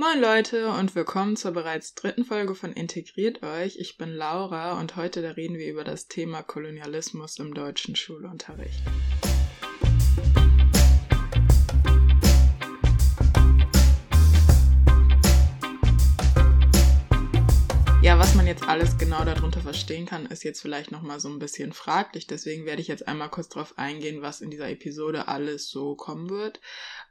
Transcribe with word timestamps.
Moin 0.00 0.18
Leute 0.18 0.70
und 0.70 0.94
willkommen 0.94 1.36
zur 1.36 1.50
bereits 1.50 1.94
dritten 1.94 2.24
Folge 2.24 2.54
von 2.54 2.72
Integriert 2.72 3.42
euch. 3.42 3.76
Ich 3.76 3.98
bin 3.98 4.08
Laura 4.08 4.80
und 4.80 4.96
heute 4.96 5.20
da 5.20 5.32
reden 5.32 5.58
wir 5.58 5.70
über 5.70 5.84
das 5.84 6.08
Thema 6.08 6.42
Kolonialismus 6.42 7.38
im 7.38 7.52
deutschen 7.52 7.94
Schulunterricht. 7.96 8.80
Ja, 18.02 18.18
was 18.18 18.34
man 18.34 18.46
jetzt 18.46 18.66
alles 18.66 18.96
genau 18.96 19.26
darunter 19.26 19.60
verstehen 19.60 20.06
kann, 20.06 20.24
ist 20.24 20.42
jetzt 20.42 20.62
vielleicht 20.62 20.90
nochmal 20.90 21.20
so 21.20 21.28
ein 21.28 21.38
bisschen 21.38 21.74
fraglich. 21.74 22.26
Deswegen 22.26 22.64
werde 22.64 22.80
ich 22.80 22.88
jetzt 22.88 23.06
einmal 23.06 23.28
kurz 23.28 23.50
darauf 23.50 23.76
eingehen, 23.76 24.22
was 24.22 24.40
in 24.40 24.50
dieser 24.50 24.70
Episode 24.70 25.28
alles 25.28 25.68
so 25.68 25.94
kommen 25.96 26.30
wird. 26.30 26.62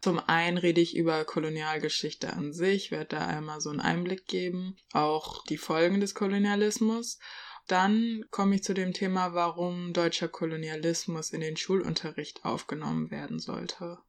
Zum 0.02 0.20
einen 0.20 0.58
rede 0.58 0.80
ich 0.80 0.96
über 0.96 1.26
Kolonialgeschichte 1.26 2.32
an 2.34 2.54
sich, 2.54 2.92
werde 2.92 3.18
da 3.18 3.28
einmal 3.28 3.60
so 3.60 3.70
einen 3.70 3.82
Einblick 3.82 4.28
geben, 4.28 4.78
auch 4.94 5.44
die 5.46 5.58
Folgen 5.58 6.00
des 6.00 6.16
Kolonialismus. 6.16 7.20
Dann 7.68 8.26
komme 8.32 8.56
ich 8.56 8.64
zu 8.64 8.74
dem 8.74 8.94
Thema, 8.94 9.34
warum 9.34 9.94
deutscher 9.94 10.28
Kolonialismus 10.28 11.32
in 11.32 11.42
den 11.42 11.58
Schulunterricht 11.58 12.46
aufgenommen 12.46 13.12
werden 13.12 13.40
sollte. 13.40 14.00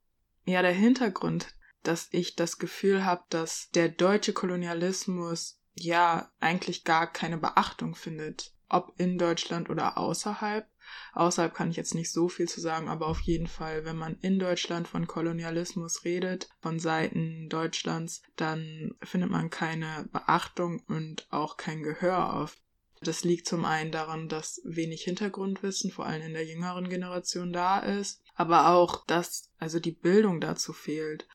Ja, 0.44 0.62
der 0.62 0.72
Hintergrund, 0.72 1.48
dass 1.82 2.08
ich 2.12 2.36
das 2.36 2.58
Gefühl 2.58 3.04
habe, 3.04 3.24
dass 3.28 3.70
der 3.70 3.88
deutsche 3.88 4.32
Kolonialismus 4.32 5.60
ja 5.74 6.30
eigentlich 6.40 6.84
gar 6.84 7.10
keine 7.12 7.38
Beachtung 7.38 7.94
findet, 7.94 8.52
ob 8.70 8.94
in 8.98 9.18
Deutschland 9.18 9.68
oder 9.70 9.98
außerhalb. 9.98 10.66
Außerhalb 11.12 11.54
kann 11.54 11.70
ich 11.70 11.76
jetzt 11.76 11.94
nicht 11.94 12.10
so 12.10 12.28
viel 12.28 12.48
zu 12.48 12.60
sagen, 12.60 12.88
aber 12.88 13.06
auf 13.06 13.20
jeden 13.20 13.46
Fall, 13.46 13.84
wenn 13.84 13.96
man 13.96 14.16
in 14.22 14.38
Deutschland 14.38 14.88
von 14.88 15.06
Kolonialismus 15.06 16.04
redet, 16.04 16.48
von 16.60 16.80
Seiten 16.80 17.48
Deutschlands, 17.48 18.22
dann 18.36 18.94
findet 19.02 19.30
man 19.30 19.50
keine 19.50 20.08
Beachtung 20.12 20.82
und 20.88 21.26
auch 21.30 21.56
kein 21.56 21.82
Gehör 21.82 22.34
auf. 22.34 22.56
Das 23.02 23.24
liegt 23.24 23.46
zum 23.46 23.64
einen 23.64 23.92
daran, 23.92 24.28
dass 24.28 24.60
wenig 24.64 25.04
Hintergrundwissen, 25.04 25.90
vor 25.90 26.06
allem 26.06 26.22
in 26.22 26.34
der 26.34 26.44
jüngeren 26.44 26.88
Generation, 26.88 27.52
da 27.52 27.78
ist, 27.78 28.22
aber 28.34 28.68
auch, 28.68 29.06
dass 29.06 29.50
also 29.58 29.80
die 29.80 29.92
Bildung 29.92 30.40
dazu 30.40 30.72
fehlt. 30.74 31.26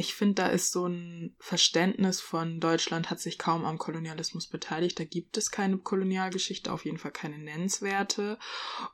Ich 0.00 0.14
finde, 0.14 0.36
da 0.36 0.46
ist 0.46 0.72
so 0.72 0.86
ein 0.86 1.36
Verständnis 1.38 2.22
von 2.22 2.58
Deutschland 2.58 3.10
hat 3.10 3.20
sich 3.20 3.38
kaum 3.38 3.66
am 3.66 3.76
Kolonialismus 3.76 4.46
beteiligt. 4.46 4.98
Da 4.98 5.04
gibt 5.04 5.36
es 5.36 5.50
keine 5.50 5.76
Kolonialgeschichte, 5.76 6.72
auf 6.72 6.86
jeden 6.86 6.96
Fall 6.96 7.10
keine 7.10 7.36
nennenswerte. 7.36 8.38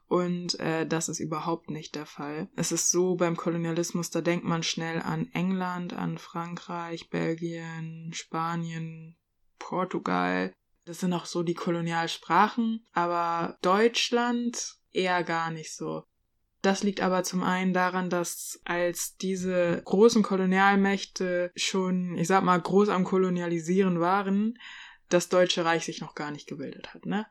Und 0.08 0.58
äh, 0.58 0.84
das 0.84 1.08
ist 1.08 1.20
überhaupt 1.20 1.70
nicht 1.70 1.94
der 1.94 2.06
Fall. 2.06 2.48
Es 2.56 2.72
ist 2.72 2.90
so 2.90 3.14
beim 3.14 3.36
Kolonialismus, 3.36 4.10
da 4.10 4.20
denkt 4.20 4.44
man 4.44 4.64
schnell 4.64 5.00
an 5.00 5.30
England, 5.32 5.92
an 5.92 6.18
Frankreich, 6.18 7.08
Belgien, 7.08 8.10
Spanien, 8.12 9.16
Portugal. 9.60 10.52
Das 10.86 10.98
sind 10.98 11.12
auch 11.12 11.26
so 11.26 11.44
die 11.44 11.54
Kolonialsprachen. 11.54 12.84
Aber 12.94 13.58
Deutschland 13.62 14.74
eher 14.90 15.22
gar 15.22 15.52
nicht 15.52 15.72
so. 15.72 16.02
Das 16.66 16.82
liegt 16.82 17.00
aber 17.00 17.22
zum 17.22 17.44
einen 17.44 17.72
daran, 17.72 18.10
dass 18.10 18.60
als 18.64 19.16
diese 19.16 19.82
großen 19.84 20.24
Kolonialmächte 20.24 21.52
schon, 21.54 22.18
ich 22.18 22.26
sag 22.26 22.42
mal, 22.42 22.60
groß 22.60 22.88
am 22.88 23.04
Kolonialisieren 23.04 24.00
waren, 24.00 24.58
das 25.08 25.28
Deutsche 25.28 25.64
Reich 25.64 25.84
sich 25.84 26.00
noch 26.00 26.16
gar 26.16 26.32
nicht 26.32 26.48
gebildet 26.48 26.92
hat. 26.92 27.06
Ne? 27.06 27.24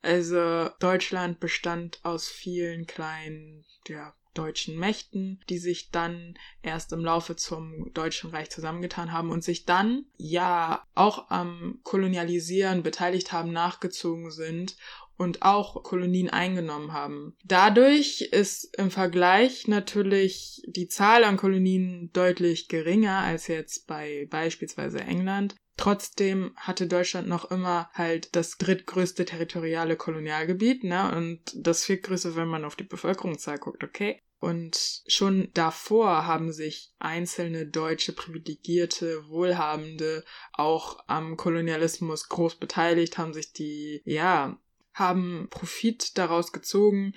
Also 0.00 0.70
Deutschland 0.80 1.38
bestand 1.38 2.00
aus 2.02 2.28
vielen 2.28 2.86
kleinen, 2.86 3.66
ja, 3.88 4.14
deutschen 4.32 4.78
Mächten, 4.78 5.44
die 5.50 5.58
sich 5.58 5.90
dann 5.90 6.38
erst 6.62 6.92
im 6.92 7.00
Laufe 7.00 7.36
zum 7.36 7.92
Deutschen 7.92 8.30
Reich 8.30 8.48
zusammengetan 8.48 9.12
haben 9.12 9.30
und 9.30 9.44
sich 9.44 9.66
dann 9.66 10.06
ja 10.16 10.82
auch 10.94 11.28
am 11.30 11.80
Kolonialisieren 11.82 12.82
beteiligt 12.82 13.32
haben, 13.32 13.52
nachgezogen 13.52 14.30
sind 14.30 14.76
und 15.18 15.42
auch 15.42 15.82
Kolonien 15.82 16.30
eingenommen 16.30 16.92
haben. 16.92 17.36
Dadurch 17.44 18.22
ist 18.22 18.76
im 18.78 18.90
Vergleich 18.90 19.66
natürlich 19.68 20.62
die 20.66 20.88
Zahl 20.88 21.24
an 21.24 21.36
Kolonien 21.36 22.10
deutlich 22.12 22.68
geringer 22.68 23.18
als 23.18 23.48
jetzt 23.48 23.86
bei 23.86 24.26
beispielsweise 24.30 25.00
England. 25.00 25.56
Trotzdem 25.76 26.52
hatte 26.56 26.88
Deutschland 26.88 27.28
noch 27.28 27.50
immer 27.50 27.90
halt 27.92 28.34
das 28.34 28.58
drittgrößte 28.58 29.24
territoriale 29.24 29.96
Kolonialgebiet, 29.96 30.82
ne? 30.82 31.14
Und 31.14 31.40
das 31.54 31.84
viertgrößte, 31.84 32.34
wenn 32.34 32.48
man 32.48 32.64
auf 32.64 32.74
die 32.74 32.84
Bevölkerungszahl 32.84 33.58
guckt, 33.58 33.84
okay. 33.84 34.20
Und 34.40 35.02
schon 35.08 35.50
davor 35.54 36.26
haben 36.26 36.52
sich 36.52 36.92
einzelne 36.98 37.66
deutsche 37.66 38.12
Privilegierte, 38.12 39.28
Wohlhabende 39.28 40.24
auch 40.52 40.98
am 41.08 41.36
Kolonialismus 41.36 42.28
groß 42.28 42.56
beteiligt, 42.56 43.18
haben 43.18 43.32
sich 43.32 43.52
die, 43.52 44.00
ja, 44.04 44.60
haben 44.98 45.48
Profit 45.50 46.18
daraus 46.18 46.52
gezogen, 46.52 47.14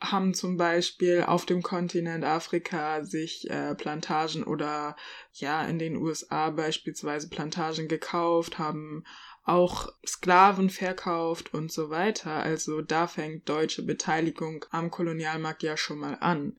haben 0.00 0.34
zum 0.34 0.56
Beispiel 0.56 1.24
auf 1.26 1.46
dem 1.46 1.62
Kontinent 1.62 2.24
Afrika 2.24 3.04
sich 3.04 3.50
äh, 3.50 3.74
Plantagen 3.74 4.44
oder 4.44 4.96
ja 5.32 5.64
in 5.64 5.78
den 5.78 5.96
USA 5.96 6.50
beispielsweise 6.50 7.28
Plantagen 7.28 7.88
gekauft, 7.88 8.58
haben 8.58 9.04
auch 9.44 9.88
Sklaven 10.06 10.68
verkauft 10.68 11.54
und 11.54 11.72
so 11.72 11.88
weiter. 11.90 12.32
Also 12.32 12.82
da 12.82 13.06
fängt 13.06 13.48
deutsche 13.48 13.82
Beteiligung 13.82 14.64
am 14.70 14.90
Kolonialmarkt 14.90 15.62
ja 15.62 15.76
schon 15.76 15.98
mal 15.98 16.18
an 16.20 16.56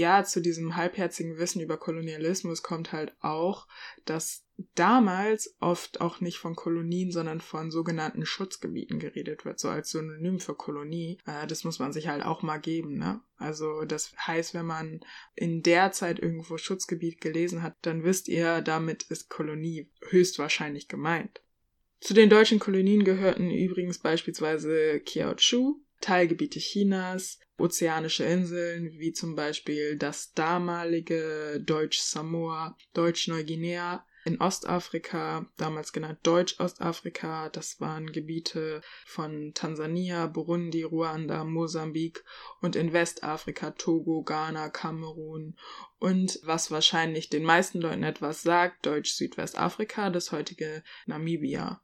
ja, 0.00 0.24
zu 0.24 0.40
diesem 0.40 0.76
halbherzigen 0.76 1.36
Wissen 1.36 1.60
über 1.60 1.76
Kolonialismus 1.76 2.62
kommt 2.62 2.90
halt 2.90 3.14
auch, 3.20 3.68
dass 4.06 4.46
damals 4.74 5.54
oft 5.60 6.00
auch 6.00 6.20
nicht 6.20 6.38
von 6.38 6.56
Kolonien, 6.56 7.12
sondern 7.12 7.42
von 7.42 7.70
sogenannten 7.70 8.24
Schutzgebieten 8.24 8.98
geredet 8.98 9.44
wird, 9.44 9.60
so 9.60 9.68
als 9.68 9.90
Synonym 9.90 10.40
für 10.40 10.54
Kolonie. 10.54 11.18
Äh, 11.26 11.46
das 11.46 11.64
muss 11.64 11.78
man 11.78 11.92
sich 11.92 12.08
halt 12.08 12.24
auch 12.24 12.42
mal 12.42 12.58
geben, 12.58 12.96
ne? 12.96 13.20
Also 13.36 13.84
das 13.84 14.14
heißt, 14.26 14.54
wenn 14.54 14.66
man 14.66 15.00
in 15.34 15.62
der 15.62 15.92
Zeit 15.92 16.18
irgendwo 16.18 16.56
Schutzgebiet 16.56 17.20
gelesen 17.20 17.62
hat, 17.62 17.76
dann 17.82 18.02
wisst 18.02 18.28
ihr, 18.28 18.62
damit 18.62 19.02
ist 19.04 19.28
Kolonie 19.28 19.90
höchstwahrscheinlich 20.08 20.88
gemeint. 20.88 21.42
Zu 22.00 22.14
den 22.14 22.30
deutschen 22.30 22.58
Kolonien 22.58 23.04
gehörten 23.04 23.50
übrigens 23.50 23.98
beispielsweise 23.98 25.00
Kiaochu, 25.00 25.80
Teilgebiete 26.00 26.58
Chinas, 26.58 27.38
ozeanische 27.58 28.24
Inseln 28.24 28.98
wie 28.98 29.12
zum 29.12 29.34
Beispiel 29.34 29.96
das 29.96 30.32
damalige 30.32 31.60
Deutsch-Samoa, 31.64 32.76
Deutsch-Neuguinea, 32.94 34.04
in 34.24 34.40
Ostafrika, 34.40 35.46
damals 35.56 35.92
genannt 35.92 36.18
Deutsch-Ostafrika, 36.24 37.48
das 37.48 37.80
waren 37.80 38.12
Gebiete 38.12 38.82
von 39.06 39.52
Tansania, 39.54 40.26
Burundi, 40.26 40.82
Ruanda, 40.82 41.44
Mosambik 41.44 42.22
und 42.60 42.76
in 42.76 42.92
Westafrika 42.92 43.70
Togo, 43.72 44.22
Ghana, 44.22 44.68
Kamerun 44.68 45.56
und 45.98 46.38
was 46.42 46.70
wahrscheinlich 46.70 47.30
den 47.30 47.44
meisten 47.44 47.80
Leuten 47.80 48.02
etwas 48.02 48.42
sagt, 48.42 48.84
Deutsch-Südwestafrika, 48.84 50.10
das 50.10 50.32
heutige 50.32 50.82
Namibia. 51.06 51.82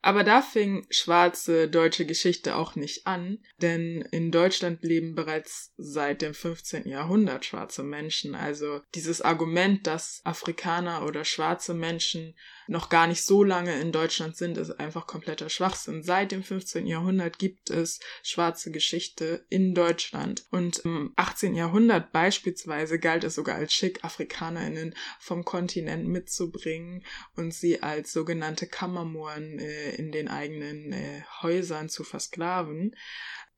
Aber 0.00 0.22
da 0.22 0.42
fing 0.42 0.86
schwarze 0.90 1.68
deutsche 1.68 2.06
Geschichte 2.06 2.54
auch 2.54 2.76
nicht 2.76 3.06
an, 3.06 3.38
denn 3.60 4.02
in 4.12 4.30
Deutschland 4.30 4.82
leben 4.84 5.16
bereits 5.16 5.72
seit 5.76 6.22
dem 6.22 6.34
15. 6.34 6.88
Jahrhundert 6.88 7.44
schwarze 7.44 7.82
Menschen. 7.82 8.36
Also 8.36 8.80
dieses 8.94 9.20
Argument, 9.20 9.86
dass 9.88 10.20
Afrikaner 10.24 11.04
oder 11.04 11.24
schwarze 11.24 11.74
Menschen 11.74 12.36
noch 12.68 12.90
gar 12.90 13.06
nicht 13.06 13.24
so 13.24 13.42
lange 13.42 13.80
in 13.80 13.92
Deutschland 13.92 14.36
sind, 14.36 14.58
ist 14.58 14.78
einfach 14.78 15.06
kompletter 15.06 15.48
Schwachsinn. 15.48 16.02
Seit 16.02 16.32
dem 16.32 16.42
15. 16.42 16.86
Jahrhundert 16.86 17.38
gibt 17.38 17.70
es 17.70 17.98
schwarze 18.22 18.70
Geschichte 18.70 19.46
in 19.48 19.74
Deutschland. 19.74 20.44
Und 20.50 20.78
im 20.80 21.12
18. 21.16 21.54
Jahrhundert 21.54 22.12
beispielsweise 22.12 22.98
galt 22.98 23.24
es 23.24 23.34
sogar 23.34 23.56
als 23.56 23.72
schick, 23.72 24.04
AfrikanerInnen 24.04 24.94
vom 25.18 25.44
Kontinent 25.44 26.06
mitzubringen 26.06 27.04
und 27.36 27.52
sie 27.52 27.82
als 27.82 28.12
sogenannte 28.12 28.66
Kammermohren 28.66 29.58
äh, 29.58 29.87
in 29.88 30.12
den 30.12 30.28
eigenen 30.28 30.92
äh, 30.92 31.22
Häusern 31.42 31.88
zu 31.88 32.04
versklaven. 32.04 32.94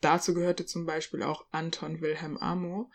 Dazu 0.01 0.35
gehörte 0.35 0.67
zum 0.67 0.87
Beispiel 0.87 1.23
auch 1.23 1.45
Anton 1.51 2.01
Wilhelm 2.01 2.37
Amo. 2.39 2.91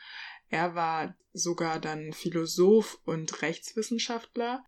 Er 0.50 0.76
war 0.76 1.16
sogar 1.34 1.80
dann 1.80 2.14
Philosoph 2.14 3.00
und 3.06 3.42
Rechtswissenschaftler. 3.42 4.64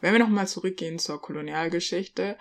Wenn 0.00 0.12
wir 0.12 0.18
nochmal 0.18 0.48
zurückgehen 0.48 0.98
zur 0.98 1.20
Kolonialgeschichte, 1.20 2.38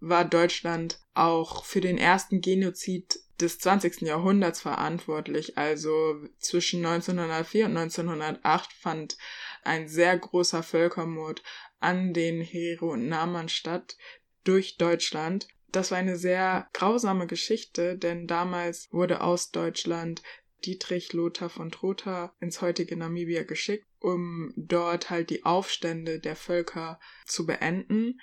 war 0.00 0.24
Deutschland 0.24 0.98
auch 1.14 1.64
für 1.64 1.80
den 1.80 1.98
ersten 1.98 2.40
Genozid 2.40 3.20
des 3.40 3.58
20. 3.58 4.02
Jahrhunderts 4.02 4.60
verantwortlich. 4.60 5.58
Also 5.58 6.16
zwischen 6.38 6.84
1904 6.84 7.66
und 7.66 7.76
1908 7.76 8.72
fand 8.72 9.16
ein 9.64 9.88
sehr 9.88 10.16
großer 10.16 10.62
Völkermord 10.62 11.42
an 11.80 12.14
den 12.14 12.40
Hero 12.40 12.92
und 12.92 13.08
Namen 13.08 13.48
statt 13.48 13.96
durch 14.44 14.76
Deutschland. 14.76 15.48
Das 15.70 15.90
war 15.90 15.98
eine 15.98 16.16
sehr 16.16 16.68
grausame 16.72 17.26
Geschichte, 17.26 17.96
denn 17.96 18.26
damals 18.26 18.88
wurde 18.92 19.22
aus 19.22 19.50
Deutschland 19.50 20.22
Dietrich 20.64 21.12
Lothar 21.12 21.48
von 21.48 21.70
Trotha 21.70 22.34
ins 22.40 22.60
heutige 22.60 22.96
Namibia 22.96 23.42
geschickt, 23.42 23.86
um 23.98 24.52
dort 24.56 25.10
halt 25.10 25.30
die 25.30 25.44
Aufstände 25.44 26.20
der 26.20 26.36
Völker 26.36 27.00
zu 27.24 27.46
beenden. 27.46 28.20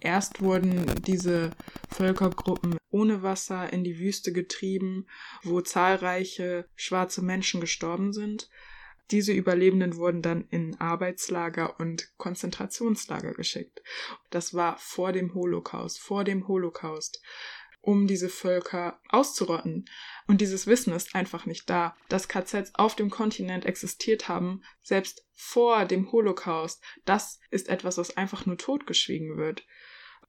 Erst 0.00 0.40
wurden 0.40 0.86
diese 1.06 1.50
Völkergruppen 1.88 2.76
ohne 2.90 3.22
Wasser 3.22 3.72
in 3.72 3.84
die 3.84 3.98
Wüste 3.98 4.32
getrieben, 4.32 5.06
wo 5.42 5.60
zahlreiche 5.60 6.68
schwarze 6.76 7.22
Menschen 7.22 7.60
gestorben 7.60 8.12
sind. 8.12 8.48
Diese 9.10 9.32
Überlebenden 9.32 9.96
wurden 9.96 10.22
dann 10.22 10.46
in 10.50 10.78
Arbeitslager 10.80 11.80
und 11.80 12.12
Konzentrationslager 12.18 13.32
geschickt. 13.32 13.82
Das 14.30 14.54
war 14.54 14.76
vor 14.78 15.12
dem 15.12 15.34
Holocaust, 15.34 15.98
vor 15.98 16.24
dem 16.24 16.46
Holocaust, 16.46 17.22
um 17.80 18.06
diese 18.06 18.28
Völker 18.28 19.00
auszurotten. 19.08 19.88
Und 20.26 20.42
dieses 20.42 20.66
Wissen 20.66 20.92
ist 20.92 21.14
einfach 21.14 21.46
nicht 21.46 21.70
da. 21.70 21.96
Dass 22.08 22.28
KZs 22.28 22.74
auf 22.74 22.96
dem 22.96 23.08
Kontinent 23.08 23.64
existiert 23.64 24.28
haben, 24.28 24.62
selbst 24.82 25.26
vor 25.32 25.86
dem 25.86 26.12
Holocaust, 26.12 26.82
das 27.06 27.40
ist 27.50 27.68
etwas, 27.68 27.96
was 27.96 28.16
einfach 28.16 28.44
nur 28.44 28.58
totgeschwiegen 28.58 29.38
wird. 29.38 29.64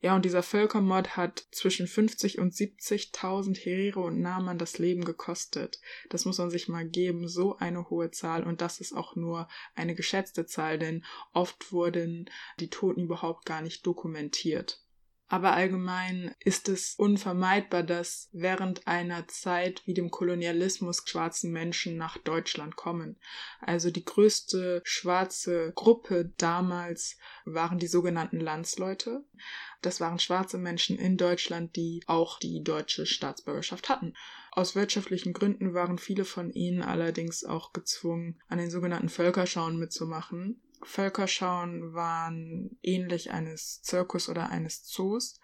Ja, 0.02 0.16
und 0.16 0.24
dieser 0.24 0.44
Völkermord 0.44 1.18
hat 1.18 1.46
zwischen 1.52 1.86
50 1.86 2.40
und 2.40 2.54
70.000 2.54 3.58
Herero 3.58 4.06
und 4.06 4.22
Naman 4.22 4.58
das 4.58 4.78
Leben 4.78 5.04
gekostet. 5.04 5.82
Das 6.10 6.24
muss 6.24 6.38
man 6.38 6.50
sich 6.50 6.70
mal 6.70 6.88
geben, 6.88 7.28
so 7.28 7.58
eine 7.58 7.90
hohe 7.90 8.10
Zahl. 8.10 8.44
Und 8.44 8.62
das 8.62 8.80
ist 8.80 8.94
auch 8.94 9.18
nur 9.18 9.50
eine 9.76 9.96
geschätzte 9.96 10.46
Zahl, 10.46 10.80
denn 10.80 11.04
oft 11.34 11.74
wurden 11.74 12.30
die 12.62 12.70
Toten 12.70 13.02
überhaupt 13.02 13.46
gar 13.46 13.62
nicht 13.62 13.86
dokumentiert. 13.86 14.82
Aber 15.32 15.54
allgemein 15.54 16.34
ist 16.40 16.70
es 16.70 16.96
unvermeidbar, 16.96 17.84
dass 17.84 18.30
während 18.32 18.88
einer 18.88 19.28
Zeit 19.28 19.84
wie 19.86 19.94
dem 19.94 20.10
Kolonialismus 20.10 21.04
schwarzen 21.06 21.52
Menschen 21.52 21.98
nach 21.98 22.18
Deutschland 22.18 22.76
kommen. 22.76 23.16
Also 23.62 23.92
die 23.92 24.04
größte 24.04 24.82
schwarze 24.84 25.72
Gruppe 25.76 26.34
damals 26.38 27.16
waren 27.46 27.78
die 27.78 27.88
sogenannten 27.88 28.40
Landsleute. 28.40 29.24
Das 29.84 30.02
waren 30.02 30.18
schwarze 30.18 30.58
Menschen 30.58 30.98
in 30.98 31.16
Deutschland, 31.16 31.76
die 31.76 32.04
auch 32.08 32.40
die 32.40 32.64
deutsche 32.64 33.06
Staatsbürgerschaft 33.06 33.88
hatten. 33.88 34.16
Aus 34.52 34.76
wirtschaftlichen 34.76 35.34
Gründen 35.34 35.76
waren 35.76 36.00
viele 36.00 36.26
von 36.26 36.52
ihnen 36.52 36.82
allerdings 36.82 37.44
auch 37.44 37.72
gezwungen, 37.72 38.42
an 38.48 38.58
den 38.58 38.72
sogenannten 38.72 39.10
Völkerschauen 39.10 39.78
mitzumachen. 39.78 40.60
Völkerschauen 40.84 41.94
waren 41.94 42.78
ähnlich 42.82 43.32
eines 43.32 43.82
Zirkus 43.82 44.30
oder 44.30 44.50
eines 44.50 44.84
Zoos, 44.84 45.40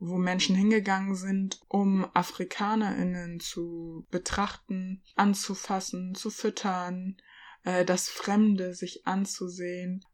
wo 0.00 0.16
Menschen 0.16 0.56
hingegangen 0.56 1.14
sind, 1.14 1.60
um 1.68 2.06
AfrikanerInnen 2.14 3.40
zu 3.40 4.06
betrachten, 4.10 5.02
anzufassen, 5.14 6.14
zu 6.14 6.30
füttern, 6.30 7.16
äh, 7.64 7.84
das 7.84 8.08
Fremde 8.08 8.74
sich 8.74 9.06
anzusehen. 9.06 10.04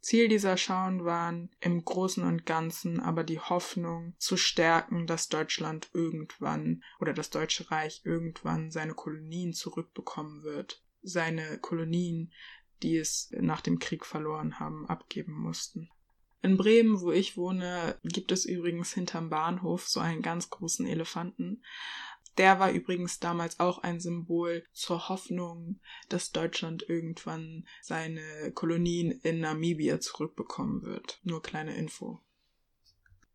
Ziel 0.00 0.28
dieser 0.28 0.56
Schauen 0.56 1.04
waren 1.04 1.50
im 1.60 1.84
Großen 1.84 2.24
und 2.24 2.46
Ganzen 2.46 3.00
aber 3.00 3.22
die 3.22 3.38
Hoffnung 3.38 4.14
zu 4.18 4.38
stärken, 4.38 5.06
dass 5.06 5.28
Deutschland 5.28 5.90
irgendwann 5.92 6.82
oder 7.00 7.12
das 7.12 7.28
Deutsche 7.28 7.70
Reich 7.70 8.00
irgendwann 8.04 8.70
seine 8.70 8.94
Kolonien 8.94 9.52
zurückbekommen 9.52 10.42
wird. 10.42 10.82
Seine 11.02 11.58
Kolonien, 11.58 12.32
die 12.82 12.96
es 12.96 13.30
nach 13.38 13.60
dem 13.60 13.78
Krieg 13.78 14.04
verloren 14.06 14.58
haben, 14.58 14.86
abgeben 14.86 15.32
mussten. 15.32 15.90
In 16.42 16.56
Bremen, 16.56 17.00
wo 17.00 17.12
ich 17.12 17.36
wohne, 17.36 17.98
gibt 18.02 18.32
es 18.32 18.46
übrigens 18.46 18.94
hinterm 18.94 19.28
Bahnhof 19.28 19.86
so 19.86 20.00
einen 20.00 20.22
ganz 20.22 20.48
großen 20.48 20.86
Elefanten. 20.86 21.62
Der 22.38 22.58
war 22.58 22.70
übrigens 22.70 23.18
damals 23.18 23.60
auch 23.60 23.78
ein 23.80 24.00
Symbol 24.00 24.64
zur 24.72 25.08
Hoffnung, 25.08 25.80
dass 26.08 26.32
Deutschland 26.32 26.88
irgendwann 26.88 27.66
seine 27.82 28.52
Kolonien 28.54 29.10
in 29.10 29.40
Namibia 29.40 30.00
zurückbekommen 30.00 30.82
wird. 30.82 31.20
Nur 31.24 31.42
kleine 31.42 31.76
Info. 31.76 32.20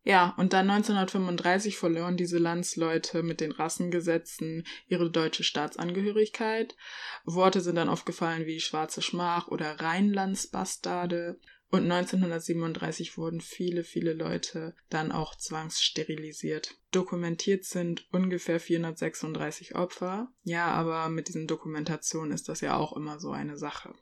Ja, 0.06 0.34
und 0.36 0.52
dann 0.52 0.70
1935 0.70 1.78
verloren 1.78 2.16
diese 2.16 2.38
Landsleute 2.38 3.24
mit 3.24 3.40
den 3.40 3.50
Rassengesetzen 3.50 4.64
ihre 4.86 5.10
deutsche 5.10 5.42
Staatsangehörigkeit. 5.42 6.76
Worte 7.24 7.60
sind 7.60 7.74
dann 7.74 7.88
aufgefallen 7.88 8.46
wie 8.46 8.60
schwarze 8.60 9.02
Schmach 9.02 9.48
oder 9.48 9.80
Rheinlandsbastarde. 9.80 11.40
Und 11.72 11.90
1937 11.90 13.18
wurden 13.18 13.40
viele, 13.40 13.82
viele 13.82 14.12
Leute 14.12 14.76
dann 14.90 15.10
auch 15.10 15.34
zwangssterilisiert. 15.34 16.76
Dokumentiert 16.92 17.64
sind 17.64 18.06
ungefähr 18.12 18.60
436 18.60 19.74
Opfer. 19.74 20.28
Ja, 20.44 20.68
aber 20.68 21.08
mit 21.08 21.26
diesen 21.26 21.48
Dokumentationen 21.48 22.30
ist 22.30 22.48
das 22.48 22.60
ja 22.60 22.76
auch 22.76 22.96
immer 22.96 23.18
so 23.18 23.32
eine 23.32 23.58
Sache. 23.58 23.92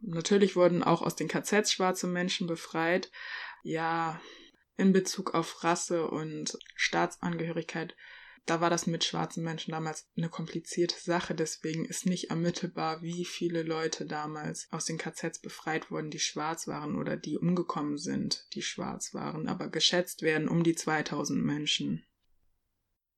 Natürlich 0.00 0.56
wurden 0.56 0.82
auch 0.82 1.00
aus 1.00 1.16
den 1.16 1.28
KZs 1.28 1.72
schwarze 1.72 2.06
Menschen 2.06 2.46
befreit. 2.46 3.10
Ja, 3.62 4.20
in 4.78 4.92
Bezug 4.92 5.34
auf 5.34 5.62
Rasse 5.64 6.08
und 6.08 6.58
Staatsangehörigkeit, 6.74 7.94
da 8.48 8.62
war 8.62 8.70
das 8.70 8.86
mit 8.86 9.04
schwarzen 9.04 9.44
Menschen 9.44 9.72
damals 9.72 10.08
eine 10.16 10.30
komplizierte 10.30 10.98
Sache. 10.98 11.34
Deswegen 11.34 11.84
ist 11.84 12.06
nicht 12.06 12.30
ermittelbar, 12.30 13.02
wie 13.02 13.26
viele 13.26 13.62
Leute 13.62 14.06
damals 14.06 14.68
aus 14.70 14.86
den 14.86 14.96
KZs 14.96 15.40
befreit 15.40 15.90
wurden, 15.90 16.10
die 16.10 16.18
schwarz 16.18 16.66
waren 16.66 16.96
oder 16.96 17.18
die 17.18 17.36
umgekommen 17.36 17.98
sind, 17.98 18.46
die 18.54 18.62
schwarz 18.62 19.12
waren. 19.12 19.48
Aber 19.48 19.68
geschätzt 19.68 20.22
werden 20.22 20.48
um 20.48 20.62
die 20.64 20.74
2000 20.74 21.44
Menschen. 21.44 22.06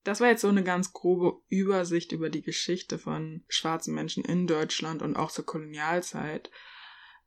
Das 0.03 0.19
war 0.19 0.29
jetzt 0.29 0.41
so 0.41 0.49
eine 0.49 0.65
ganz 0.65 0.93
grobe 0.93 1.41
Übersicht 1.49 2.11
über 2.11 2.29
die 2.29 2.43
Geschichte 2.43 2.99
von 2.99 3.45
schwarzen 3.47 3.95
Menschen 3.95 4.25
in 4.25 4.49
Deutschland 4.49 5.01
und 5.01 5.15
auch 5.15 5.31
zur 5.31 5.47
Kolonialzeit. 5.47 6.51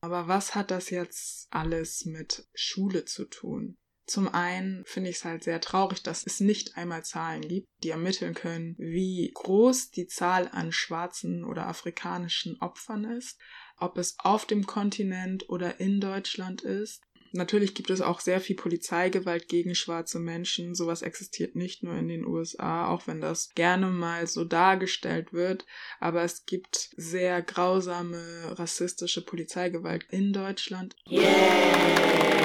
Aber 0.01 0.27
was 0.27 0.55
hat 0.55 0.71
das 0.71 0.89
jetzt 0.89 1.47
alles 1.51 2.03
mit 2.03 2.49
Schule 2.53 3.05
zu 3.05 3.23
tun? 3.23 3.77
Zum 4.05 4.27
einen 4.27 4.83
finde 4.85 5.09
ich 5.09 5.17
es 5.17 5.25
halt 5.25 5.43
sehr 5.43 5.61
traurig, 5.61 6.03
dass 6.03 6.25
es 6.25 6.41
nicht 6.41 6.75
einmal 6.75 7.05
Zahlen 7.05 7.47
gibt, 7.47 7.69
die 7.83 7.89
ermitteln 7.89 8.33
können, 8.33 8.75
wie 8.77 9.31
groß 9.33 9.91
die 9.91 10.07
Zahl 10.07 10.49
an 10.51 10.73
schwarzen 10.73 11.45
oder 11.45 11.67
afrikanischen 11.67 12.59
Opfern 12.59 13.05
ist, 13.05 13.39
ob 13.77 13.97
es 13.97 14.15
auf 14.19 14.45
dem 14.45 14.65
Kontinent 14.65 15.47
oder 15.49 15.79
in 15.79 16.01
Deutschland 16.01 16.61
ist. 16.61 17.01
Natürlich 17.35 17.73
gibt 17.73 17.89
es 17.89 17.99
auch 17.99 18.19
sehr 18.19 18.39
viel 18.39 18.55
Polizeigewalt 18.55 19.47
gegen 19.47 19.73
schwarze 19.73 20.19
Menschen. 20.19 20.75
Sowas 20.75 21.01
existiert 21.01 21.55
nicht 21.55 21.81
nur 21.81 21.95
in 21.95 22.07
den 22.07 22.25
USA, 22.25 22.87
auch 22.87 23.07
wenn 23.07 23.21
das 23.21 23.49
gerne 23.55 23.87
mal 23.87 24.27
so 24.27 24.45
dargestellt 24.45 25.33
wird. 25.33 25.65
Aber 25.99 26.21
es 26.23 26.45
gibt 26.45 26.91
sehr 26.95 27.41
grausame 27.41 28.19
rassistische 28.57 29.25
Polizeigewalt 29.25 30.05
in 30.11 30.31
Deutschland. 30.31 30.95
Yay! 31.05 32.43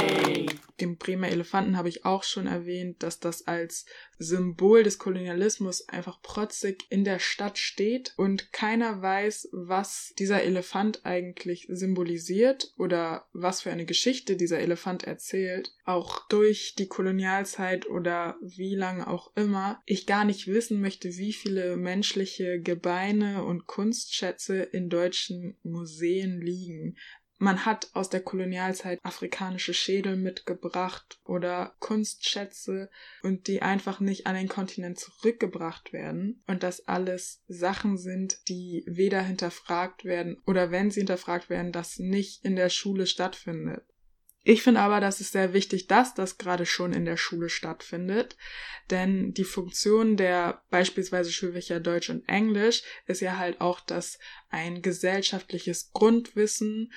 dem 0.81 0.97
Bremer 0.97 1.29
Elefanten 1.29 1.77
habe 1.77 1.89
ich 1.89 2.05
auch 2.05 2.23
schon 2.23 2.47
erwähnt, 2.47 3.03
dass 3.03 3.21
das 3.21 3.47
als 3.47 3.87
Symbol 4.19 4.83
des 4.83 4.99
Kolonialismus 4.99 5.89
einfach 5.89 6.23
protzig 6.23 6.85
in 6.91 7.05
der 7.05 7.19
Stadt 7.19 7.59
steht 7.59 8.15
und 8.17 8.53
keiner 8.53 9.03
weiß, 9.03 9.49
was 9.53 10.13
dieser 10.19 10.43
Elefant 10.43 11.05
eigentlich 11.05 11.67
symbolisiert 11.71 12.73
oder 12.77 13.27
was 13.33 13.63
für 13.63 13.71
eine 13.71 13.87
Geschichte 13.87 14.37
dieser 14.37 14.59
Elefant 14.79 15.03
erzählt. 15.05 15.73
Auch 15.85 16.29
durch 16.29 16.75
die 16.79 16.87
Kolonialzeit 16.87 17.89
oder 17.89 18.37
wie 18.41 18.77
lange 18.77 19.09
auch 19.09 19.33
immer 19.37 19.83
ich 19.87 20.07
gar 20.07 20.25
nicht 20.25 20.47
wissen 20.47 20.81
möchte, 20.81 21.17
wie 21.17 21.33
viele 21.33 21.77
menschliche 21.77 22.61
Gebeine 22.61 23.45
und 23.45 23.67
Kunstschätze 23.67 24.63
in 24.63 24.89
deutschen 24.89 25.59
Museen 25.65 26.41
liegen. 26.41 26.97
Man 27.41 27.65
hat 27.65 27.91
aus 27.93 28.09
der 28.09 28.21
Kolonialzeit 28.21 28.99
afrikanische 29.05 29.73
Schädel 29.73 30.17
mitgebracht 30.17 31.21
oder 31.25 31.77
Kunstschätze 31.79 32.91
und 33.23 33.47
die 33.47 33.63
einfach 33.63 34.01
nicht 34.01 34.27
an 34.27 34.35
den 34.35 34.49
Kontinent 34.49 34.99
zurückgebracht 34.99 35.93
werden 35.93 36.43
und 36.49 36.65
das 36.65 36.89
alles 36.89 37.43
Sachen 37.47 37.97
sind, 37.97 38.49
die 38.49 38.85
weder 38.89 39.23
hinterfragt 39.23 40.05
werden 40.05 40.37
oder 40.47 40.73
wenn 40.73 40.91
sie 40.91 41.01
hinterfragt 41.01 41.49
werden, 41.49 41.71
das 41.71 42.01
nicht 42.01 42.45
in 42.45 42.57
der 42.57 42.71
Schule 42.71 43.07
stattfindet. 43.07 43.85
Ich 44.51 44.63
finde 44.63 44.81
aber, 44.81 45.01
dass 45.01 45.21
es 45.21 45.31
sehr 45.31 45.53
wichtig, 45.53 45.89
dass 45.89 46.15
das 46.15 46.39
gerade 46.39 46.65
schon 46.65 46.95
in 46.95 47.05
der 47.05 47.19
Schule 47.19 47.51
stattfindet, 47.51 48.35
denn 48.89 49.35
die 49.35 49.45
Funktion 49.45 50.17
der 50.17 50.63
beispielsweise 50.71 51.31
Schulfächer 51.31 51.81
Deutsch 51.81 52.09
und 52.09 52.27
Englisch 52.27 52.83
ist 53.07 53.21
ja 53.21 53.37
halt 53.37 53.61
auch, 53.61 53.79
dass 53.79 54.19
ein 54.49 54.81
gesellschaftliches 54.81 55.93
Grundwissen 55.93 56.95